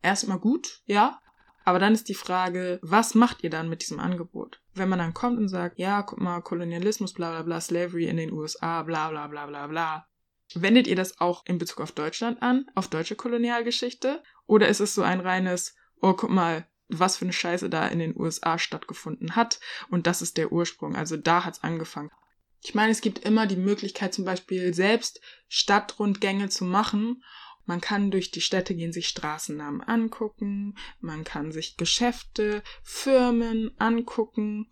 Erstmal 0.02 0.40
gut, 0.40 0.82
ja, 0.86 1.22
aber 1.64 1.80
dann 1.80 1.94
ist 1.94 2.10
die 2.10 2.16
Frage, 2.16 2.80
was 2.82 3.16
macht 3.16 3.44
ihr 3.44 3.50
dann 3.50 3.70
mit 3.70 3.82
diesem 3.82 4.00
Angebot? 4.00 4.62
Wenn 4.74 4.90
man 4.90 5.00
dann 5.00 5.14
kommt 5.14 5.38
und 5.38 5.48
sagt, 5.48 5.80
ja, 5.80 6.02
guck 6.02 6.20
mal, 6.20 6.42
Kolonialismus, 6.42 7.14
bla 7.14 7.32
bla 7.32 7.44
bla, 7.44 7.62
Slavery 7.62 8.06
in 8.06 8.18
den 8.18 8.34
USA, 8.34 8.84
bla 8.84 9.10
bla 9.10 9.28
bla 9.28 9.46
bla 9.46 9.68
bla. 9.68 10.08
Wendet 10.54 10.88
ihr 10.88 10.96
das 10.96 11.20
auch 11.22 11.46
in 11.46 11.60
Bezug 11.60 11.80
auf 11.80 11.94
Deutschland 11.94 12.42
an, 12.42 12.66
auf 12.76 12.90
deutsche 12.90 13.16
Kolonialgeschichte? 13.16 14.22
Oder 14.48 14.68
ist 14.68 14.82
es 14.82 14.94
so 14.94 15.02
ein 15.02 15.22
reines, 15.22 15.76
oh, 16.02 16.14
guck 16.14 16.30
mal, 16.30 16.68
was 16.94 17.18
für 17.18 17.26
eine 17.26 17.34
Scheiße 17.34 17.70
da 17.70 17.88
in 17.88 18.00
den 18.00 18.20
USA 18.20 18.58
stattgefunden 18.58 19.36
hat. 19.36 19.60
Und 19.90 20.08
das 20.08 20.22
ist 20.22 20.38
der 20.38 20.52
Ursprung. 20.52 20.96
Also 20.96 21.18
da 21.18 21.46
hat's 21.46 21.64
angefangen. 21.64 22.12
Ich 22.64 22.76
meine, 22.76 22.92
es 22.92 23.02
gibt 23.02 23.20
immer 23.20 23.48
die 23.48 23.56
Möglichkeit, 23.56 24.14
zum 24.14 24.26
Beispiel 24.26 24.74
selbst 24.74 25.20
Stadtrundgänge 25.48 26.50
zu 26.50 26.64
machen. 26.64 27.24
Man 27.66 27.82
kann 27.82 28.12
durch 28.12 28.32
die 28.32 28.42
Städte 28.42 28.76
gehen, 28.76 28.94
sich 28.94 29.08
Straßennamen 29.08 29.82
angucken. 29.82 30.76
Man 31.00 31.24
kann 31.24 31.52
sich 31.52 31.78
Geschäfte, 31.78 32.64
Firmen 32.84 33.72
angucken. 33.80 34.70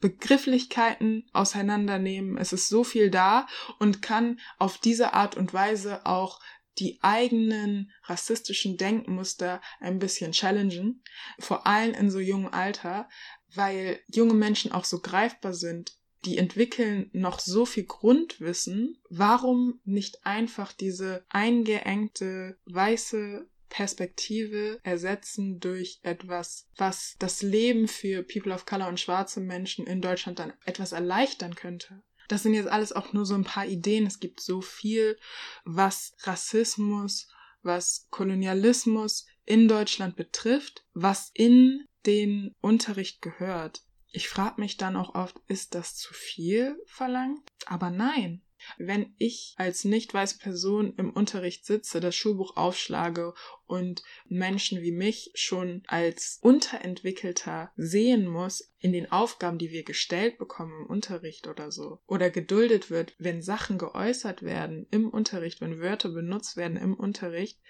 Begrifflichkeiten 0.00 1.28
auseinandernehmen. 1.32 2.38
Es 2.38 2.52
ist 2.52 2.68
so 2.68 2.84
viel 2.84 3.10
da 3.10 3.46
und 3.78 4.00
kann 4.00 4.40
auf 4.58 4.78
diese 4.78 5.12
Art 5.12 5.36
und 5.36 5.52
Weise 5.52 6.06
auch 6.06 6.40
die 6.78 6.98
eigenen 7.02 7.90
rassistischen 8.04 8.76
Denkmuster 8.76 9.60
ein 9.80 9.98
bisschen 9.98 10.32
challengen, 10.32 11.02
vor 11.38 11.66
allem 11.66 11.94
in 11.94 12.10
so 12.10 12.20
jungem 12.20 12.52
Alter, 12.52 13.08
weil 13.54 14.00
junge 14.08 14.34
Menschen 14.34 14.72
auch 14.72 14.84
so 14.84 15.00
greifbar 15.00 15.54
sind. 15.54 15.96
Die 16.24 16.36
entwickeln 16.36 17.08
noch 17.12 17.40
so 17.40 17.64
viel 17.64 17.84
Grundwissen. 17.84 18.98
Warum 19.08 19.80
nicht 19.84 20.26
einfach 20.26 20.72
diese 20.72 21.24
eingeengte 21.30 22.58
weiße 22.66 23.48
Perspektive 23.70 24.80
ersetzen 24.82 25.60
durch 25.60 26.00
etwas, 26.02 26.66
was 26.76 27.14
das 27.18 27.40
Leben 27.40 27.88
für 27.88 28.22
People 28.22 28.52
of 28.52 28.66
Color 28.66 28.88
und 28.88 29.00
schwarze 29.00 29.40
Menschen 29.40 29.86
in 29.86 30.02
Deutschland 30.02 30.38
dann 30.38 30.52
etwas 30.66 30.92
erleichtern 30.92 31.54
könnte? 31.54 32.02
Das 32.30 32.44
sind 32.44 32.54
jetzt 32.54 32.68
alles 32.68 32.92
auch 32.92 33.12
nur 33.12 33.26
so 33.26 33.34
ein 33.34 33.42
paar 33.42 33.66
Ideen. 33.66 34.06
Es 34.06 34.20
gibt 34.20 34.40
so 34.40 34.60
viel, 34.60 35.18
was 35.64 36.14
Rassismus, 36.20 37.28
was 37.62 38.06
Kolonialismus 38.10 39.26
in 39.44 39.66
Deutschland 39.66 40.14
betrifft, 40.14 40.86
was 40.94 41.32
in 41.34 41.88
den 42.06 42.54
Unterricht 42.60 43.20
gehört. 43.20 43.82
Ich 44.12 44.28
frage 44.28 44.60
mich 44.60 44.76
dann 44.76 44.94
auch 44.94 45.16
oft, 45.16 45.40
ist 45.48 45.74
das 45.74 45.96
zu 45.96 46.14
viel 46.14 46.80
verlangt? 46.86 47.48
Aber 47.66 47.90
nein, 47.90 48.42
wenn 48.78 49.14
ich 49.18 49.54
als 49.56 49.84
nicht 49.84 50.12
weiße 50.12 50.38
Person 50.38 50.94
im 50.96 51.10
Unterricht 51.12 51.64
sitze, 51.64 52.00
das 52.00 52.14
Schulbuch 52.14 52.56
aufschlage 52.56 53.34
und 53.66 54.02
Menschen 54.28 54.82
wie 54.82 54.92
mich 54.92 55.30
schon 55.34 55.82
als 55.86 56.38
unterentwickelter 56.42 57.72
sehen 57.76 58.26
muss 58.26 58.72
in 58.78 58.92
den 58.92 59.10
Aufgaben, 59.12 59.58
die 59.58 59.70
wir 59.70 59.84
gestellt 59.84 60.38
bekommen 60.38 60.72
im 60.82 60.86
Unterricht 60.86 61.46
oder 61.46 61.70
so, 61.70 62.00
oder 62.06 62.30
geduldet 62.30 62.90
wird, 62.90 63.14
wenn 63.18 63.42
Sachen 63.42 63.78
geäußert 63.78 64.42
werden 64.42 64.86
im 64.90 65.08
Unterricht, 65.08 65.60
wenn 65.60 65.80
Wörter 65.80 66.08
benutzt 66.08 66.56
werden 66.56 66.76
im 66.76 66.94
Unterricht, 66.94 67.60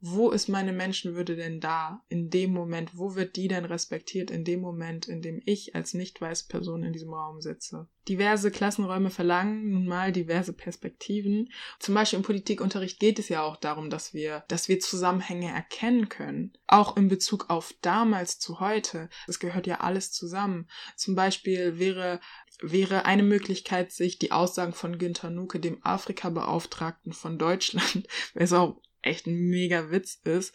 wo 0.00 0.30
ist 0.30 0.48
meine 0.48 0.72
Menschenwürde 0.72 1.36
denn 1.36 1.58
da 1.58 2.02
in 2.08 2.28
dem 2.28 2.52
Moment? 2.52 2.96
Wo 2.98 3.14
wird 3.14 3.36
die 3.36 3.48
denn 3.48 3.64
respektiert 3.64 4.30
in 4.30 4.44
dem 4.44 4.60
Moment, 4.60 5.08
in 5.08 5.22
dem 5.22 5.40
ich 5.44 5.74
als 5.74 5.94
nicht 5.94 6.20
weiße 6.20 6.48
Person 6.48 6.82
in 6.82 6.92
diesem 6.92 7.14
Raum 7.14 7.40
sitze? 7.40 7.88
Diverse 8.06 8.50
Klassenräume 8.50 9.10
verlangen 9.10 9.70
nun 9.70 9.86
mal 9.86 10.12
diverse 10.12 10.52
Perspektiven. 10.52 11.50
Zum 11.80 11.94
Beispiel 11.94 12.18
im 12.18 12.24
Politikunterricht 12.24 13.00
geht 13.00 13.18
es 13.18 13.28
ja 13.28 13.42
auch 13.42 13.56
darum, 13.56 13.90
dass 13.90 14.12
wir, 14.12 14.44
dass 14.48 14.68
wir 14.68 14.80
Zusammenhänge 14.80 15.50
erkennen 15.50 16.08
können. 16.08 16.52
Auch 16.66 16.96
in 16.96 17.08
Bezug 17.08 17.48
auf 17.48 17.74
damals 17.80 18.38
zu 18.38 18.60
heute. 18.60 19.08
Es 19.26 19.40
gehört 19.40 19.66
ja 19.66 19.80
alles 19.80 20.12
zusammen. 20.12 20.68
Zum 20.94 21.14
Beispiel 21.14 21.78
wäre 21.78 22.20
wäre 22.62 23.04
eine 23.04 23.22
Möglichkeit, 23.22 23.92
sich 23.92 24.18
die 24.18 24.32
Aussagen 24.32 24.72
von 24.72 24.96
Günter 24.96 25.28
Nuke, 25.28 25.60
dem 25.60 25.84
Afrika-Beauftragten 25.84 27.12
von 27.12 27.38
Deutschland, 27.38 28.06
wer 28.34 28.42
ist 28.42 28.54
auch 28.54 28.80
echt 29.06 29.26
ein 29.26 29.48
mega 29.48 29.90
Witz 29.90 30.20
ist, 30.24 30.54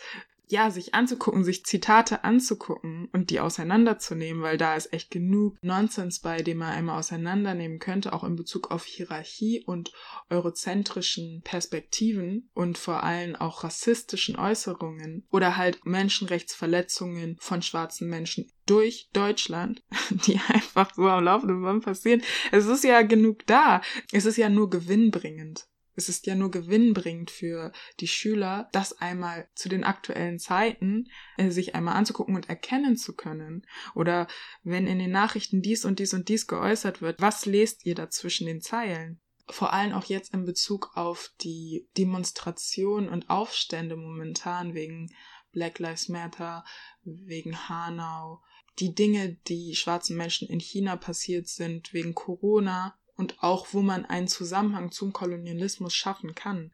ja, 0.52 0.70
sich 0.70 0.94
anzugucken, 0.94 1.44
sich 1.44 1.66
Zitate 1.66 2.24
anzugucken 2.24 3.08
und 3.14 3.30
die 3.30 3.40
auseinanderzunehmen, 3.40 4.44
weil 4.44 4.58
da 4.58 4.76
ist 4.76 4.92
echt 4.92 5.10
genug 5.10 5.58
Nonsens 5.64 6.20
bei, 6.20 6.42
dem 6.42 6.58
man 6.58 6.74
einmal 6.74 7.00
auseinandernehmen 7.00 7.80
könnte, 7.80 8.12
auch 8.12 8.24
in 8.24 8.36
Bezug 8.36 8.70
auf 8.70 8.84
Hierarchie 8.84 9.64
und 9.66 9.94
eurozentrischen 10.30 11.42
Perspektiven 11.44 12.50
und 12.54 12.78
vor 12.78 13.04
allem 13.04 13.36
auch 13.38 13.64
rassistischen 13.64 14.36
Äußerungen 14.36 15.26
oder 15.32 15.56
halt 15.56 15.86
Menschenrechtsverletzungen 15.86 17.38
von 17.40 17.62
schwarzen 17.62 18.10
Menschen 18.10 18.52
durch 18.66 19.10
Deutschland, 19.14 19.84
die 20.10 20.40
einfach 20.50 20.94
so 20.94 21.08
am 21.08 21.24
laufenden 21.24 21.64
Band 21.64 21.86
passieren. 21.86 22.22
Es 22.52 22.66
ist 22.66 22.84
ja 22.84 23.02
genug 23.04 23.48
da. 23.48 23.82
Es 24.12 24.26
ist 24.26 24.38
ja 24.38 24.50
nur 24.50 24.70
gewinnbringend. 24.70 25.71
Es 26.02 26.10
ist 26.10 26.26
ja 26.26 26.34
nur 26.34 26.50
gewinnbringend 26.50 27.30
für 27.30 27.72
die 28.00 28.08
Schüler, 28.08 28.70
das 28.72 28.98
einmal 28.98 29.48
zu 29.54 29.70
den 29.70 29.84
aktuellen 29.84 30.40
Zeiten 30.40 31.08
äh, 31.38 31.52
sich 31.52 31.76
einmal 31.76 31.96
anzugucken 31.96 32.36
und 32.36 32.50
erkennen 32.50 32.98
zu 32.98 33.16
können. 33.16 33.68
Oder 33.94 34.28
wenn 34.64 34.88
in 34.88 34.98
den 34.98 35.12
Nachrichten 35.12 35.62
dies 35.62 35.86
und 35.86 36.00
dies 36.00 36.16
und 36.16 36.28
dies 36.28 36.48
geäußert 36.48 37.04
wird, 37.04 37.22
was 37.22 37.46
lest 37.46 37.86
ihr 37.86 37.94
da 37.94 38.10
zwischen 38.10 38.48
den 38.48 38.62
Zeilen? 38.62 39.22
Vor 39.48 39.74
allem 39.74 39.94
auch 39.94 40.06
jetzt 40.06 40.34
in 40.34 40.44
Bezug 40.46 40.92
auf 40.96 41.32
die 41.42 41.88
Demonstrationen 41.98 43.08
und 43.08 43.30
Aufstände 43.30 43.96
momentan 43.96 44.74
wegen 44.74 45.14
Black 45.52 45.78
Lives 45.78 46.10
Matter, 46.10 46.66
wegen 47.04 47.70
Hanau, 47.70 48.42
die 48.80 48.96
Dinge, 48.96 49.38
die 49.48 49.76
schwarzen 49.76 50.18
Menschen 50.18 50.48
in 50.48 50.60
China 50.60 50.96
passiert 50.96 51.48
sind, 51.48 51.94
wegen 51.94 52.16
Corona 52.16 52.98
und 53.22 53.44
auch 53.44 53.68
wo 53.72 53.84
man 53.84 54.04
einen 54.04 54.28
Zusammenhang 54.28 54.92
zum 54.92 55.14
Kolonialismus 55.14 55.94
schaffen 55.94 56.34
kann. 56.34 56.74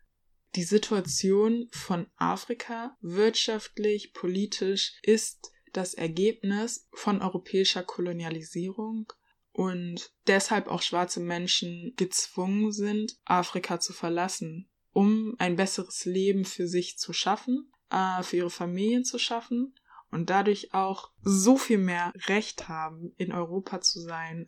Die 0.56 0.64
Situation 0.64 1.68
von 1.74 2.08
Afrika 2.16 2.96
wirtschaftlich, 3.02 4.14
politisch 4.14 4.94
ist 5.04 5.52
das 5.74 5.94
Ergebnis 5.94 6.88
von 6.94 7.22
europäischer 7.22 7.84
Kolonialisierung 7.84 9.12
und 9.52 10.14
deshalb 10.28 10.70
auch 10.70 10.82
schwarze 10.82 11.20
Menschen 11.20 11.92
gezwungen 11.98 12.72
sind, 12.72 13.18
Afrika 13.26 13.82
zu 13.82 13.92
verlassen, 13.92 14.70
um 14.94 15.36
ein 15.40 15.58
besseres 15.58 16.06
Leben 16.06 16.46
für 16.46 16.70
sich 16.70 16.98
zu 16.98 17.12
schaffen, 17.12 17.74
äh, 17.90 18.24
für 18.24 18.38
ihre 18.38 18.50
Familien 18.50 19.04
zu 19.04 19.20
schaffen 19.20 19.76
und 20.12 20.30
dadurch 20.30 20.74
auch 20.74 21.12
so 21.24 21.58
viel 21.58 21.78
mehr 21.78 22.14
Recht 22.28 22.70
haben, 22.70 23.12
in 23.18 23.34
Europa 23.34 23.82
zu 23.82 24.00
sein. 24.00 24.48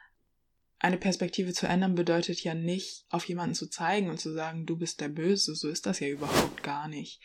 Eine 0.79 0.97
Perspektive 0.97 1.53
zu 1.53 1.67
ändern 1.67 1.95
bedeutet 1.95 2.41
ja 2.43 2.53
nicht, 2.53 3.05
auf 3.09 3.25
jemanden 3.25 3.53
zu 3.53 3.67
zeigen 3.67 4.09
und 4.09 4.19
zu 4.19 4.31
sagen, 4.31 4.65
du 4.65 4.77
bist 4.77 5.01
der 5.01 5.09
Böse, 5.09 5.53
so 5.53 5.69
ist 5.69 5.85
das 5.85 5.99
ja 5.99 6.07
überhaupt 6.07 6.63
gar 6.63 6.87
nicht. 6.87 7.21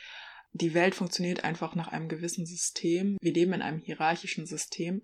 Die 0.52 0.74
Welt 0.74 0.94
funktioniert 0.94 1.44
einfach 1.44 1.74
nach 1.74 1.88
einem 1.88 2.08
gewissen 2.08 2.46
System. 2.46 3.16
Wir 3.20 3.32
leben 3.32 3.52
in 3.52 3.62
einem 3.62 3.80
hierarchischen 3.80 4.46
System. 4.46 5.02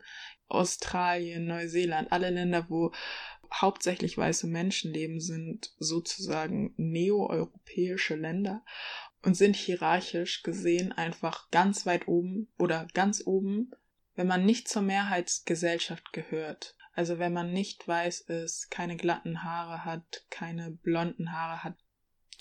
Australien, 0.49 1.47
Neuseeland, 1.47 2.11
alle 2.13 2.31
Länder, 2.31 2.67
wo 2.69 2.93
hauptsächlich 3.53 4.17
weiße 4.17 4.47
Menschen 4.47 4.93
leben, 4.93 5.21
sind 5.21 5.73
sozusagen 5.79 6.75
neoeuropäische 6.77 8.17
Länder 8.17 8.65
und 9.23 9.37
sind 9.37 9.57
hierarchisch 9.57 10.43
gesehen 10.43 10.93
einfach 10.93 11.51
ganz 11.51 11.87
weit 11.87 12.09
oben 12.09 12.49
oder 12.59 12.87
ganz 12.95 13.23
oben, 13.27 13.73
wenn 14.15 14.27
man 14.27 14.45
nicht 14.45 14.69
zur 14.69 14.83
Mehrheitsgesellschaft 14.83 16.13
gehört. 16.13 16.77
Also 16.93 17.19
wenn 17.19 17.33
man 17.33 17.53
nicht 17.53 17.87
weiß 17.87 18.23
ist, 18.23 18.71
keine 18.71 18.97
glatten 18.97 19.43
Haare 19.43 19.85
hat, 19.85 20.27
keine 20.31 20.71
blonden 20.71 21.33
Haare 21.33 21.63
hat, 21.65 21.77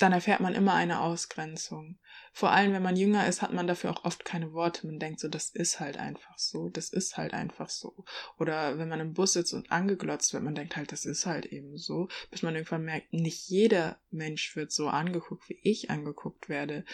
dann 0.01 0.13
erfährt 0.13 0.39
man 0.39 0.55
immer 0.55 0.73
eine 0.73 1.01
Ausgrenzung. 1.01 1.99
Vor 2.31 2.51
allem, 2.51 2.71
wenn 2.71 2.81
man 2.81 2.95
jünger 2.95 3.27
ist, 3.27 3.41
hat 3.41 3.51
man 3.51 3.67
dafür 3.67 3.91
auch 3.91 4.05
oft 4.05 4.23
keine 4.23 4.53
Worte. 4.53 4.87
Man 4.87 4.97
denkt 4.97 5.19
so, 5.19 5.27
das 5.27 5.49
ist 5.49 5.79
halt 5.81 5.97
einfach 5.97 6.37
so, 6.37 6.69
das 6.69 6.89
ist 6.89 7.17
halt 7.17 7.33
einfach 7.33 7.69
so. 7.69 8.05
Oder 8.37 8.77
wenn 8.77 8.87
man 8.87 9.01
im 9.01 9.13
Bus 9.13 9.33
sitzt 9.33 9.53
und 9.53 9.71
angeglotzt 9.71 10.33
wird, 10.33 10.43
man 10.43 10.55
denkt 10.55 10.77
halt, 10.77 10.93
das 10.93 11.05
ist 11.05 11.25
halt 11.25 11.47
eben 11.47 11.77
so, 11.77 12.07
bis 12.31 12.43
man 12.43 12.55
irgendwann 12.55 12.85
merkt, 12.85 13.11
nicht 13.11 13.49
jeder 13.49 13.99
Mensch 14.09 14.55
wird 14.55 14.71
so 14.71 14.87
angeguckt, 14.87 15.49
wie 15.49 15.59
ich 15.63 15.89
angeguckt 15.89 16.47
werde. 16.47 16.85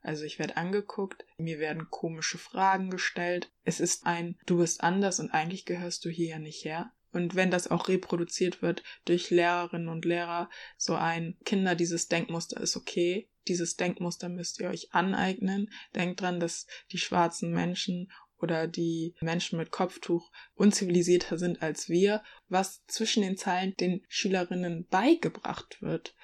Also 0.00 0.24
ich 0.24 0.38
werde 0.38 0.56
angeguckt, 0.56 1.24
mir 1.38 1.58
werden 1.58 1.90
komische 1.90 2.38
Fragen 2.38 2.90
gestellt. 2.90 3.50
Es 3.64 3.80
ist 3.80 4.06
ein, 4.06 4.38
du 4.46 4.58
bist 4.58 4.82
anders 4.82 5.20
und 5.20 5.30
eigentlich 5.30 5.64
gehörst 5.64 6.04
du 6.04 6.10
hier 6.10 6.28
ja 6.28 6.38
nicht 6.38 6.64
her. 6.64 6.92
Und 7.12 7.34
wenn 7.34 7.50
das 7.50 7.70
auch 7.70 7.88
reproduziert 7.88 8.62
wird 8.62 8.82
durch 9.06 9.30
Lehrerinnen 9.30 9.88
und 9.88 10.04
Lehrer, 10.04 10.50
so 10.76 10.94
ein 10.94 11.36
Kinder, 11.44 11.74
dieses 11.74 12.08
Denkmuster 12.08 12.60
ist 12.60 12.76
okay, 12.76 13.28
dieses 13.48 13.76
Denkmuster 13.76 14.28
müsst 14.28 14.60
ihr 14.60 14.68
euch 14.68 14.92
aneignen. 14.92 15.70
Denkt 15.94 16.20
dran, 16.20 16.38
dass 16.38 16.66
die 16.92 16.98
schwarzen 16.98 17.50
Menschen 17.52 18.12
oder 18.40 18.68
die 18.68 19.14
Menschen 19.20 19.58
mit 19.58 19.70
Kopftuch 19.70 20.30
unzivilisierter 20.54 21.38
sind 21.38 21.62
als 21.62 21.88
wir, 21.88 22.22
was 22.48 22.84
zwischen 22.86 23.22
den 23.22 23.36
Zeilen 23.36 23.74
den 23.76 24.04
Schülerinnen 24.08 24.86
beigebracht 24.88 25.82
wird. 25.82 26.14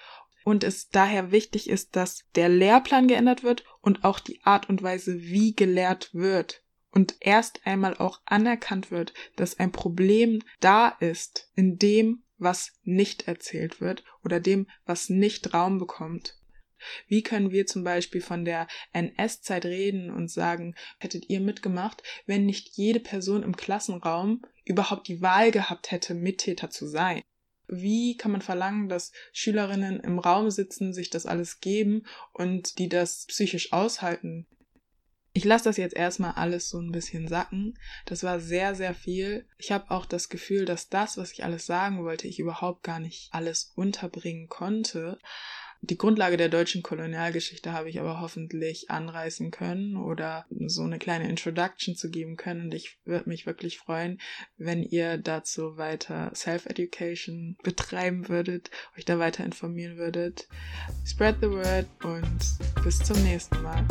Und 0.45 0.63
es 0.63 0.91
daher 0.91 1.33
wichtig 1.33 1.69
ist, 1.69 1.97
dass 1.97 2.25
der 2.35 2.49
Lehrplan 2.49 3.09
geändert 3.09 3.43
wird 3.43 3.65
und 3.81 4.05
auch 4.05 4.21
die 4.21 4.43
Art 4.45 4.69
und 4.69 4.83
Weise, 4.83 5.21
wie 5.23 5.55
gelehrt 5.55 6.15
wird 6.15 6.63
und 6.95 7.17
erst 7.21 7.67
einmal 7.67 7.97
auch 7.97 8.21
anerkannt 8.25 8.91
wird, 8.91 9.13
dass 9.37 9.59
ein 9.59 9.73
Problem 9.73 10.43
da 10.61 10.89
ist 11.01 11.51
in 11.57 11.77
dem, 11.77 12.23
was 12.39 12.73
nicht 12.85 13.27
erzählt 13.27 13.81
wird 13.81 14.05
oder 14.23 14.39
dem, 14.39 14.69
was 14.87 15.09
nicht 15.09 15.53
Raum 15.55 15.79
bekommt. 15.79 16.39
Wie 17.09 17.23
können 17.23 17.51
wir 17.51 17.67
zum 17.67 17.83
Beispiel 17.83 18.21
von 18.21 18.45
der 18.45 18.69
NS-Zeit 18.93 19.65
reden 19.65 20.11
und 20.11 20.31
sagen, 20.31 20.75
hättet 20.99 21.31
ihr 21.31 21.41
mitgemacht, 21.41 22.03
wenn 22.27 22.47
nicht 22.47 22.77
jede 22.77 23.01
Person 23.01 23.43
im 23.43 23.57
Klassenraum 23.57 24.43
überhaupt 24.65 25.09
die 25.09 25.23
Wahl 25.23 25.51
gehabt 25.51 25.91
hätte, 25.91 26.15
Mittäter 26.15 26.71
zu 26.71 26.87
sein? 26.87 27.23
Wie 27.69 28.17
kann 28.17 28.33
man 28.33 28.43
verlangen, 28.43 28.89
dass 28.89 29.13
Schülerinnen 29.33 30.01
im 30.01 30.19
Raum 30.19 30.51
sitzen, 30.51 30.93
sich 30.93 31.11
das 31.11 31.27
alles 31.27 31.61
geben 31.61 32.05
und 32.33 32.79
die 32.79 32.89
das 32.89 33.27
psychisch 33.27 33.73
aushalten? 33.73 34.47
Ich 35.37 35.45
lasse 35.45 35.65
das 35.65 35.79
jetzt 35.79 35.97
erstmal 35.97 36.33
alles 36.33 36.69
so 36.69 36.79
ein 36.79 36.93
bisschen 36.93 37.27
sacken. 37.27 37.77
Das 38.07 38.23
war 38.23 38.39
sehr, 38.39 38.77
sehr 38.77 38.95
viel. 38.95 39.49
Ich 39.59 39.73
habe 39.73 39.91
auch 39.91 40.07
das 40.07 40.29
Gefühl, 40.29 40.65
dass 40.65 40.89
das, 40.89 41.17
was 41.19 41.33
ich 41.33 41.43
alles 41.43 41.67
sagen 41.67 42.05
wollte, 42.05 42.29
ich 42.29 42.39
überhaupt 42.39 42.85
gar 42.85 43.01
nicht 43.01 43.31
alles 43.33 43.73
unterbringen 43.75 44.49
konnte. 44.49 45.19
Die 45.91 45.99
Grundlage 45.99 46.39
der 46.39 46.49
deutschen 46.49 46.83
Kolonialgeschichte 46.83 47.75
habe 47.75 47.91
ich 47.91 48.01
aber 48.01 48.23
hoffentlich 48.23 48.91
anreißen 48.91 49.51
können 49.51 49.99
oder 49.99 50.47
so 50.67 50.83
eine 50.83 50.99
kleine 50.99 51.29
Introduction 51.29 51.95
zu 51.95 52.09
geben 52.09 52.37
können. 52.37 52.63
Und 52.63 52.75
ich 52.75 52.97
würde 53.05 53.29
mich 53.29 53.45
wirklich 53.45 53.77
freuen, 53.79 54.19
wenn 54.57 54.83
ihr 54.83 55.19
dazu 55.19 55.77
weiter 55.77 56.33
Self-Education 56.35 57.59
betreiben 57.63 58.31
würdet, 58.31 58.71
euch 58.97 59.05
da 59.05 59.19
weiter 59.19 59.45
informieren 59.45 59.99
würdet. 59.99 60.49
Spread 61.05 61.37
the 61.43 61.51
word 61.51 61.87
und 62.03 62.83
bis 62.83 63.01
zum 63.01 63.23
nächsten 63.23 63.61
Mal. 63.61 63.87